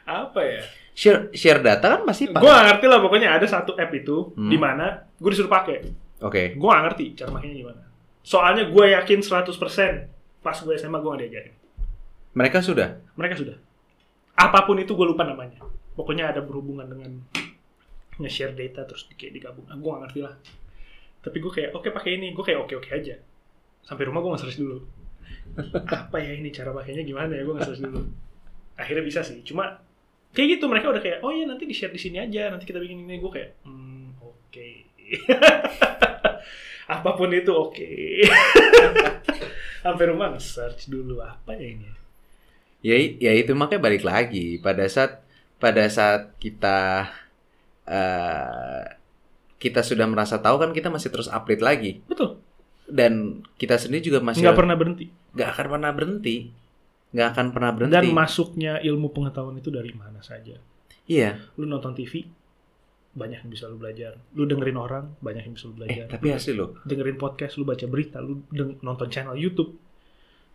[0.07, 0.63] apa ya?
[0.97, 4.49] Share share data kan pasti Gue gak ngerti lah pokoknya ada satu app itu Hmm.
[4.49, 5.83] di mana gue disuruh pakai.
[6.23, 6.57] Oke.
[6.57, 7.83] Gue gak ngerti cara makainya gimana.
[8.23, 10.09] Soalnya gue yakin 100%
[10.41, 11.55] pas gue SMA gue gak diajarin.
[12.33, 12.97] Mereka sudah.
[13.15, 13.57] Mereka sudah.
[14.37, 15.61] Apa pun itu gue lupa namanya.
[15.93, 17.11] Pokoknya ada berhubungan dengan
[18.17, 19.67] nge-share data terus di- kayak digabung.
[19.67, 20.35] Ah, gue gak ngerti lah.
[21.27, 22.31] Tapi gue kayak oke pakai ini.
[22.31, 23.19] Gue kayak oke oke aja.
[23.83, 24.79] Sampai rumah gue nggak search dulu.
[25.91, 27.43] Apa ya ini cara pakainya gimana ya?
[27.43, 28.07] Gue nggak search dulu.
[28.79, 29.43] Akhirnya bisa sih.
[29.43, 29.83] Cuma
[30.31, 32.55] kayak gitu mereka udah kayak oh ya nanti di share di sini aja.
[32.55, 33.19] Nanti kita bikin ini.
[33.19, 34.69] Gue kayak hmm, oke.
[36.95, 37.91] Apa pun itu oke.
[39.83, 41.91] Sampai rumah nge-search dulu apa ya ini.
[42.83, 45.23] Ya, ya itu makanya balik lagi pada saat
[45.63, 47.07] pada saat kita
[47.87, 48.83] eh
[49.57, 52.39] kita sudah merasa tahu kan kita masih terus update lagi Betul.
[52.85, 55.07] dan kita sendiri juga masih Nggak pernah berhenti.
[55.33, 56.37] nggak akan pernah berhenti
[57.07, 60.59] nggak akan pernah berhenti Dan masuknya ilmu pengetahuan itu dari mana saja.
[61.07, 62.29] iya Lu nonton TV,
[63.13, 64.21] banyak yang bisa lu belajar.
[64.33, 66.05] Lu dengerin orang, banyak yang bisa lu eh belajar.
[66.11, 69.73] tapi asli loh dengerin podcast, lu baca berita, lu deng- nonton channel YouTube.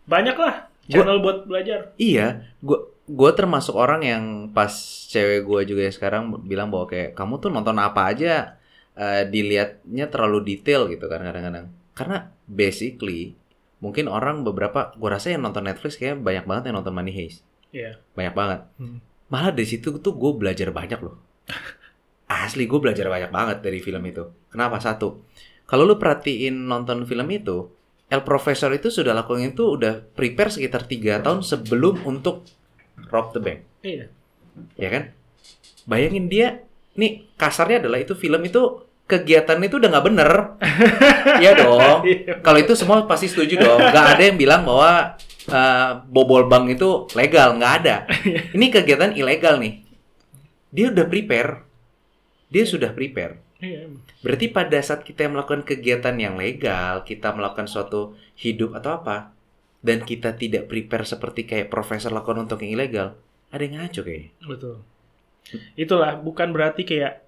[0.04, 1.94] Banyak lah channel buat belajar.
[1.96, 4.70] iya gua gua termasuk orang yang pas
[5.08, 8.54] cewek gua juga yang sekarang bilang bahwa kayak kamu tuh nonton apa aja
[8.96, 11.72] eh, dilihatnya terlalu detail gitu kan kadang-kadang.
[11.92, 13.36] Karena basically
[13.82, 17.42] mungkin orang beberapa gua rasa yang nonton Netflix kayak banyak banget yang nonton Money Heist.
[17.72, 17.96] Iya.
[18.12, 18.60] banyak banget.
[18.76, 19.00] Hmm.
[19.32, 21.16] malah dari situ tuh gue belajar banyak loh.
[22.28, 24.28] Asli gue belajar banyak banget dari film itu.
[24.52, 24.76] Kenapa?
[24.76, 25.24] Satu
[25.64, 27.72] kalau lu perhatiin nonton film itu
[28.12, 32.44] El Profesor itu sudah lakukan itu udah prepare sekitar tiga tahun sebelum untuk
[33.08, 33.64] rob the bank.
[33.80, 34.12] Iya.
[34.76, 35.16] ya kan?
[35.88, 36.60] Bayangin dia
[36.92, 38.60] nih kasarnya adalah itu film itu
[39.02, 40.30] kegiatan itu udah nggak bener
[41.44, 42.40] ya dong Iya.
[42.40, 43.80] kalau itu semua pasti setuju dong.
[43.80, 47.96] Nggak ada yang bilang bahwa eh, bobol bank itu legal, nggak ada.
[48.56, 49.82] Ini kegiatan ilegal nih.
[50.70, 51.66] Dia udah prepare.
[52.48, 53.36] Dia sudah prepare.
[53.60, 53.90] Iya.
[54.22, 59.30] Berarti pada saat kita melakukan kegiatan yang legal, kita melakukan suatu hidup atau apa,
[59.82, 63.14] dan kita tidak prepare seperti kayak profesor lakukan untuk yang ilegal,
[63.50, 64.30] ada yang ngaco kayaknya.
[64.46, 64.76] Betul.
[65.74, 67.22] Itulah bukan berarti kayak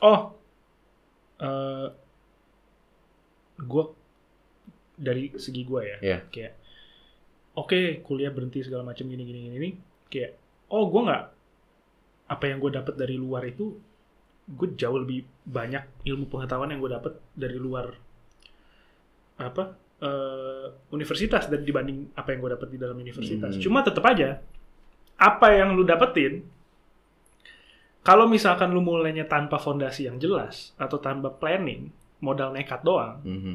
[0.00, 0.34] oh
[1.38, 1.88] eh
[3.56, 3.84] gue
[4.94, 6.18] dari segi gue ya Iya.
[6.28, 6.52] kayak
[7.54, 9.70] oke kuliah berhenti segala macam gini gini gini,
[10.06, 10.34] kayak
[10.70, 11.24] oh gue nggak
[12.24, 13.74] apa yang gue dapat dari luar itu
[14.44, 17.94] gue jauh lebih banyak ilmu pengetahuan yang gue dapat dari luar
[19.36, 23.62] apa eh, universitas dan dibanding apa yang gue dapat di dalam universitas Hmm.
[23.62, 24.38] cuma tetap aja
[25.14, 26.42] apa yang lu dapetin
[28.04, 31.88] kalau misalkan lu mulainya tanpa fondasi yang jelas atau tanpa planning
[32.20, 33.54] modal nekat doang Mhm.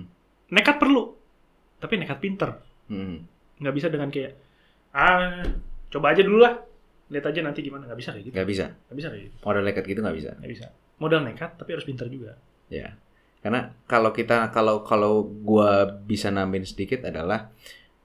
[0.50, 1.14] nekat perlu
[1.78, 2.58] tapi nekat pinter
[2.90, 3.18] Mhm.
[3.62, 4.34] nggak bisa dengan kayak
[4.92, 5.46] ah
[5.88, 6.58] coba aja dulu lah
[7.10, 8.66] lihat aja nanti gimana nggak bisa kayak gitu Nggak bisa.
[8.70, 10.32] nggak bisa kayak gitu Modal nekat gitu nggak bisa.
[10.36, 10.66] nggak bisa
[11.00, 12.34] modal nekat tapi harus pinter juga
[12.70, 12.94] Ya.
[13.40, 17.50] Karena kalau kita kalau kalau gua bisa nambahin sedikit adalah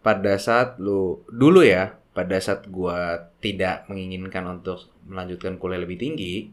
[0.00, 6.48] pada saat lu dulu ya, pada saat gua tidak menginginkan untuk melanjutkan kuliah lebih tinggi,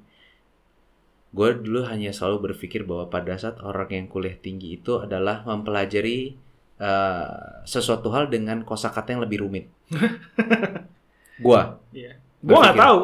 [1.32, 6.36] gue dulu hanya selalu berpikir bahwa pada saat orang yang kuliah tinggi itu adalah mempelajari
[6.82, 9.66] eh, sesuatu hal dengan kosakata yang lebih rumit.
[11.46, 12.20] gua, Iya.
[12.42, 13.00] Gue nggak tahu.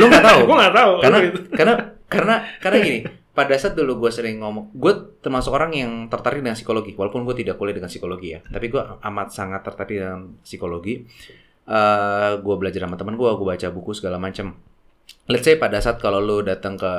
[0.00, 0.38] lu nggak tahu?
[0.48, 0.92] gue nggak tahu.
[1.00, 1.38] karena Gitu.
[1.54, 1.74] karena
[2.08, 3.00] karena karena gini
[3.32, 4.92] pada saat dulu gue sering ngomong gue
[5.24, 8.82] termasuk orang yang tertarik dengan psikologi walaupun gue tidak kuliah dengan psikologi ya tapi gue
[9.00, 11.08] amat sangat tertarik dengan psikologi
[11.62, 14.58] Eh gue belajar sama teman gue gue baca buku segala macam
[15.30, 16.92] let's say pada saat kalau lu datang ke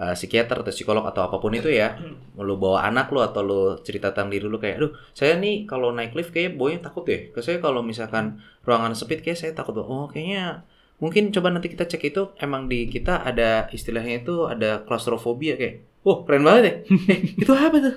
[0.00, 1.96] eh, psikiater atau psikolog atau apa pun itu ya
[2.36, 5.92] lu bawa anak lu atau lu cerita tentang diri lu kayak aduh saya nih kalau
[5.96, 9.76] naik lift kayak boynya takut deh ke saya kalau misalkan ruangan sempit kayak saya takut
[9.80, 10.64] oh kayaknya
[11.00, 15.88] mungkin coba nanti kita cek itu emang di kita ada istilahnya itu ada klaustrofobia kayak
[16.04, 16.74] oh keren banget ya.
[17.12, 17.94] Eh, itu apa tuh?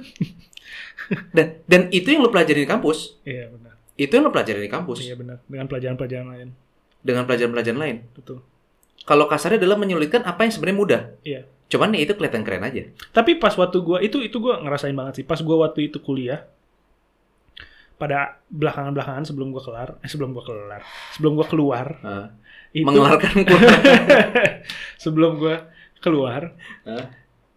[1.35, 3.19] Dan dan itu yang lu pelajari di kampus.
[3.27, 3.72] Iya benar.
[3.95, 5.37] Itu yang lu pelajari di kampus Iya benar.
[5.43, 6.49] Dengan pelajaran-pelajaran lain.
[6.99, 8.39] dengan pelajaran-pelajaran lain Betul.
[9.03, 11.41] kalau kasarnya adalah menyulitkan apa yang sebenarnya mudah Iya.
[11.65, 15.13] cuman ya itu kelihatan keren aja Tapi pas waktu gue itu itu gue ngerasain banget
[15.15, 15.25] sih.
[15.25, 16.47] Pas gue waktu itu kuliah
[17.93, 20.81] pada belakangan-belakangan sebelum gue kelar, eh, sebelum gue kelar,
[21.11, 22.27] sebelum gue keluar, Ah,
[22.71, 23.59] itu mengelarkan gua
[25.03, 25.55] sebelum gue
[25.99, 26.51] keluar,
[26.83, 27.05] Hah?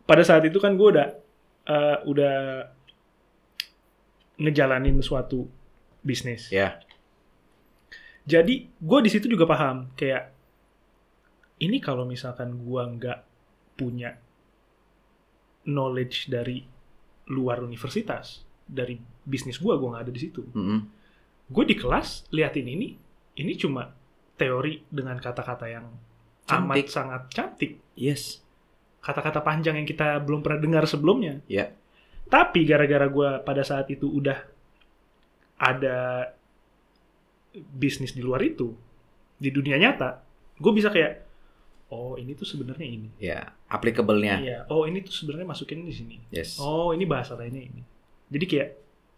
[0.03, 1.07] pada saat itu kan gue udah
[1.67, 2.35] eh, udah
[4.37, 5.49] ngejalanin suatu
[6.07, 6.47] bisnis.
[6.55, 6.79] ya
[8.27, 10.31] Jadi gue di situ juga paham kayak
[11.63, 13.19] ini kalau misalkan gue nggak
[13.75, 14.15] punya
[15.67, 16.63] knowledge dari
[17.27, 20.47] luar universitas, dari bisnis gue, gue nggak ada di situ.
[20.55, 20.81] Mm-mm.
[21.51, 22.95] Gue di kelas liatin ini,
[23.39, 23.91] ini cuma
[24.39, 25.87] teori dengan kata-kata yang
[26.47, 26.87] amat Cantik.
[26.87, 28.47] sangat cantik, yes
[29.07, 31.39] kata-kata panjang yang kita belum pernah dengar sebelumnya.
[31.47, 31.71] Ya.
[32.27, 34.43] Tapi gara-gara gue pada saat itu udah
[35.57, 36.29] ada
[37.57, 38.73] bisnis di luar itu,
[39.41, 40.21] di dunia nyata,
[40.61, 41.25] gue bisa kayak,
[41.93, 43.09] oh ini tuh sebenarnya ini.
[43.17, 46.17] ya applicable-nya Iya, oh ini tuh sebenarnya masukin di sini.
[46.31, 47.83] yes Oh ini bahasa lainnya ini.
[48.31, 48.71] Jadi kayak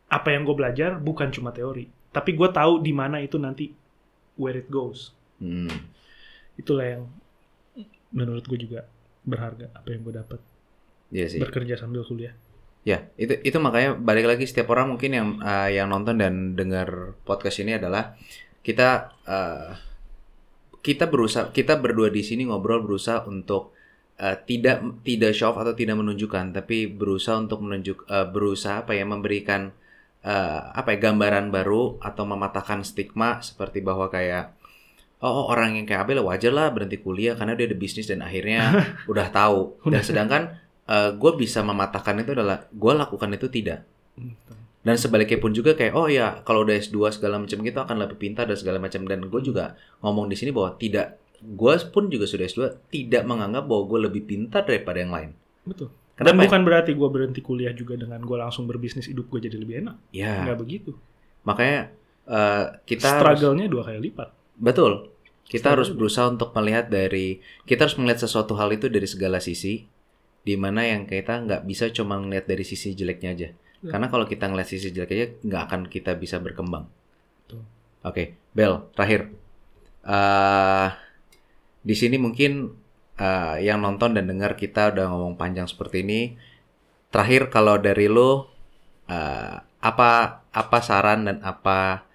[0.08, 3.72] apa yang gue belajar bukan cuma teori, tapi gue tahu di mana itu nanti
[4.38, 5.12] where it goes.
[5.42, 5.68] Hmm.
[6.56, 7.02] Itulah yang
[8.14, 8.88] menurut gue juga
[9.26, 10.40] berharga apa yang gue dapat
[11.12, 11.40] sih.
[11.40, 12.32] bekerja sambil kuliah.
[12.88, 17.12] Ya, itu itu makanya balik lagi setiap orang mungkin yang eh, yang nonton dan dengar
[17.28, 18.16] podcast ini adalah
[18.64, 19.70] kita eh,
[20.80, 23.76] kita berusaha kita berdua di sini ngobrol berusaha untuk
[24.16, 28.96] eh, tidak tidak show off atau tidak menunjukkan tapi berusaha untuk menunjuk eh, berusaha apa
[28.96, 29.68] ya memberikan
[30.24, 34.56] eh, apa ya gambaran baru atau mematahkan stigma seperti bahwa kayak
[35.20, 38.22] oh, oh, orang yang kayak Abel wajar lah berhenti kuliah karena dia ada bisnis dan
[38.22, 38.60] akhirnya
[39.10, 39.82] udah tahu.
[39.90, 40.42] Dan sedangkan
[40.88, 43.84] gue bisa mematahkan itu adalah gue lakukan itu tidak
[44.78, 48.16] dan sebaliknya pun juga kayak oh ya kalau udah S2 segala macam gitu akan lebih
[48.16, 52.24] pintar dan segala macam dan gue juga ngomong di sini bahwa tidak gue pun juga
[52.24, 55.30] sudah S2 tidak menganggap bahwa gue lebih pintar daripada yang lain
[55.62, 55.92] Betul.
[56.16, 56.42] Kenapa Dan ya?
[56.50, 59.96] bukan berarti gue berhenti kuliah juga dengan gue langsung berbisnis hidup gue jadi lebih enak.
[60.10, 60.90] ya Nggak begitu.
[61.44, 61.92] makanya
[62.24, 64.28] eh, kita harus, Struggle-nya dua kali lipat.
[64.56, 65.12] betul
[65.46, 69.38] kita Struggle harus berusaha untuk melihat dari kita harus melihat sesuatu hal itu dari segala
[69.38, 69.84] sisi
[70.48, 73.50] di mana yang kita nggak bisa cuma ngeliat dari sisi jeleknya aja.
[73.78, 73.94] Ya.
[73.94, 76.88] karena kalau kita ngeliat sisi jelek aja nggak akan kita bisa berkembang.
[78.00, 79.28] Oke Bel terakhir.
[80.08, 80.88] Eh
[81.84, 82.72] di sini mungkin
[83.20, 86.20] eh, yang nonton dan dengar kita udah ngomong panjang seperti ini.
[87.12, 88.48] Terakhir kalau dari lo
[89.06, 90.10] eh, apa
[90.48, 92.08] apa saran dan apa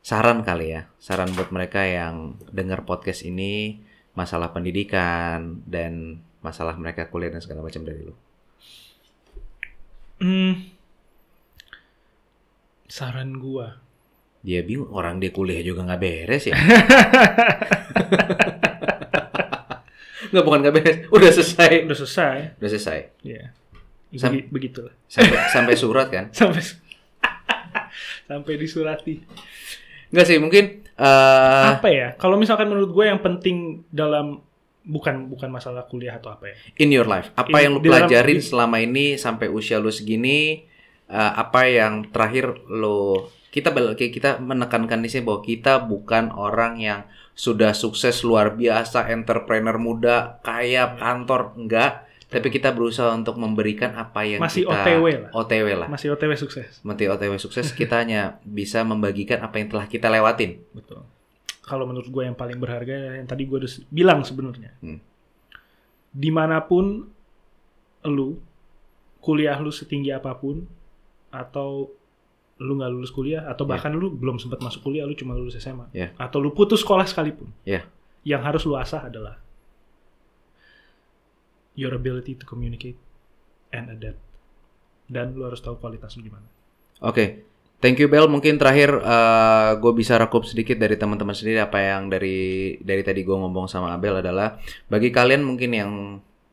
[0.00, 0.88] saran kali ya?
[0.96, 3.84] Saran buat mereka yang dengar podcast ini
[4.18, 8.14] masalah pendidikan dan masalah mereka kuliah dan segala macam dari lo
[10.18, 10.68] Hmm.
[12.86, 13.68] Saran gue.
[14.40, 16.56] dia bingung orang dia kuliah juga nggak beres ya
[20.30, 22.36] nggak bukan nggak beres udah selesai Udah selesai.
[22.56, 23.52] udah selesai Ya.
[24.12, 24.94] Sam- Begi- begitulah.
[25.06, 26.60] sampai sampai surat kan Sampai
[28.28, 29.22] sampai disurati.
[30.08, 32.08] Enggak sih, mungkin eh apa ya?
[32.14, 33.56] Kalau misalkan menurut gue yang penting
[33.88, 34.42] dalam
[34.82, 36.56] bukan bukan masalah kuliah atau apa ya?
[36.78, 39.92] in your life, apa In- yang lu dalam- pelajarin di- selama ini sampai usia lu
[39.92, 40.64] segini,
[41.06, 47.00] eh, apa yang terakhir lo kita kita menekankan di sini bahwa kita bukan orang yang
[47.34, 52.06] sudah sukses luar biasa, entrepreneur muda, kaya, kantor, enggak.
[52.30, 55.30] Tapi kita berusaha untuk memberikan apa yang Masih kita OTW lah.
[55.34, 55.88] OTW lah.
[55.90, 56.78] Masih OTW sukses.
[56.86, 60.62] Mati OTW sukses kita hanya bisa membagikan apa yang telah kita lewatin.
[60.70, 61.02] Betul.
[61.70, 64.74] Kalau menurut gue yang paling berharga yang tadi gue udah bilang sebenarnya.
[64.82, 64.98] Hmm.
[66.10, 67.06] Di mana pun
[68.10, 68.34] lu
[69.22, 70.66] kuliah lu setinggi apa pun
[71.30, 71.86] atau
[72.58, 75.86] lu nggak lulus kuliah atau bahkan lu belum sempat masuk kuliah lu cuma lulus SMA
[75.94, 76.10] Ya.
[76.18, 77.48] atau lu putus sekolah sekalipun.
[77.62, 77.86] Ya.
[78.26, 79.38] Yang harus lu asah adalah
[81.78, 82.98] your ability to communicate
[83.70, 84.18] and adapt.
[85.06, 86.46] Dan lu harus tahu kualitas lu gimana.
[87.00, 87.46] Oke,
[87.80, 88.28] thank you Bel.
[88.28, 88.94] Mungkin terakhir
[89.80, 93.96] gue bisa rekup sedikit dari teman-teman sendiri apa yang dari dari tadi gue ngomong sama
[93.96, 95.92] Abel adalah bagi kalian mungkin yang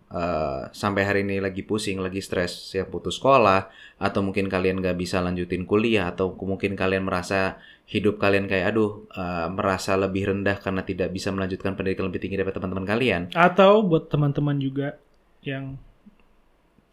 [0.07, 3.67] eh, sampai hari ini lagi pusing, lagi stres, ya putus sekolah,
[3.99, 9.03] atau mungkin kalian gak bisa lanjutin kuliah, atau mungkin kalian merasa hidup kalian kayak aduh
[9.11, 13.21] eh, merasa lebih rendah karena tidak bisa melanjutkan pendidikan lebih tinggi daripada teman-teman kalian.
[13.35, 14.95] Atau buat teman-teman juga
[15.43, 15.75] yang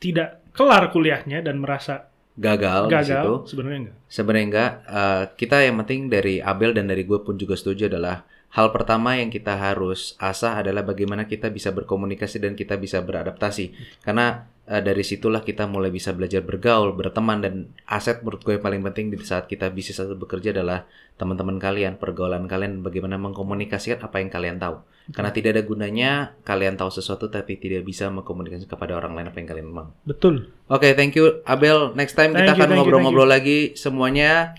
[0.02, 3.14] tidak kelar kuliahnya dan merasa Gagal, di situ.
[3.14, 3.96] gagal, sebenarnya enggak.
[4.10, 4.72] Sebenarnya enggak.
[4.90, 9.18] Eh, kita yang penting dari Abel dan dari gue pun juga setuju adalah hal pertama
[9.18, 13.74] yang kita harus asah adalah bagaimana kita bisa berkomunikasi dan kita bisa beradaptasi.
[14.02, 17.54] Karena eh, dari situlah kita mulai bisa belajar bergaul, berteman dan
[17.88, 21.96] aset menurut gue yang paling penting di saat kita bisnis atau bekerja adalah teman-teman kalian,
[22.00, 24.82] pergaulan kalian, bagaimana mengkomunikasikan apa yang kalian tahu.
[25.12, 26.10] Karena tidak ada gunanya
[26.48, 29.92] kalian tahu sesuatu tapi tidak bisa mengkomunikasikan kepada orang lain apa yang kalian mau.
[30.08, 30.48] Betul.
[30.72, 31.92] Oke, thank you Abel.
[31.92, 34.56] Next time Thank kita you, akan ngobrol-ngobrol lagi semuanya.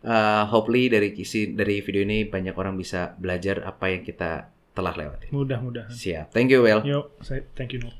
[0.00, 4.94] Uh, hopefully dari kisi dari video ini banyak orang bisa belajar apa yang kita telah
[4.94, 5.34] lewati.
[5.34, 5.90] Mudah-mudahan.
[5.90, 6.30] Siap.
[6.30, 6.86] Thank you, Well.
[7.20, 7.99] Saya thank you.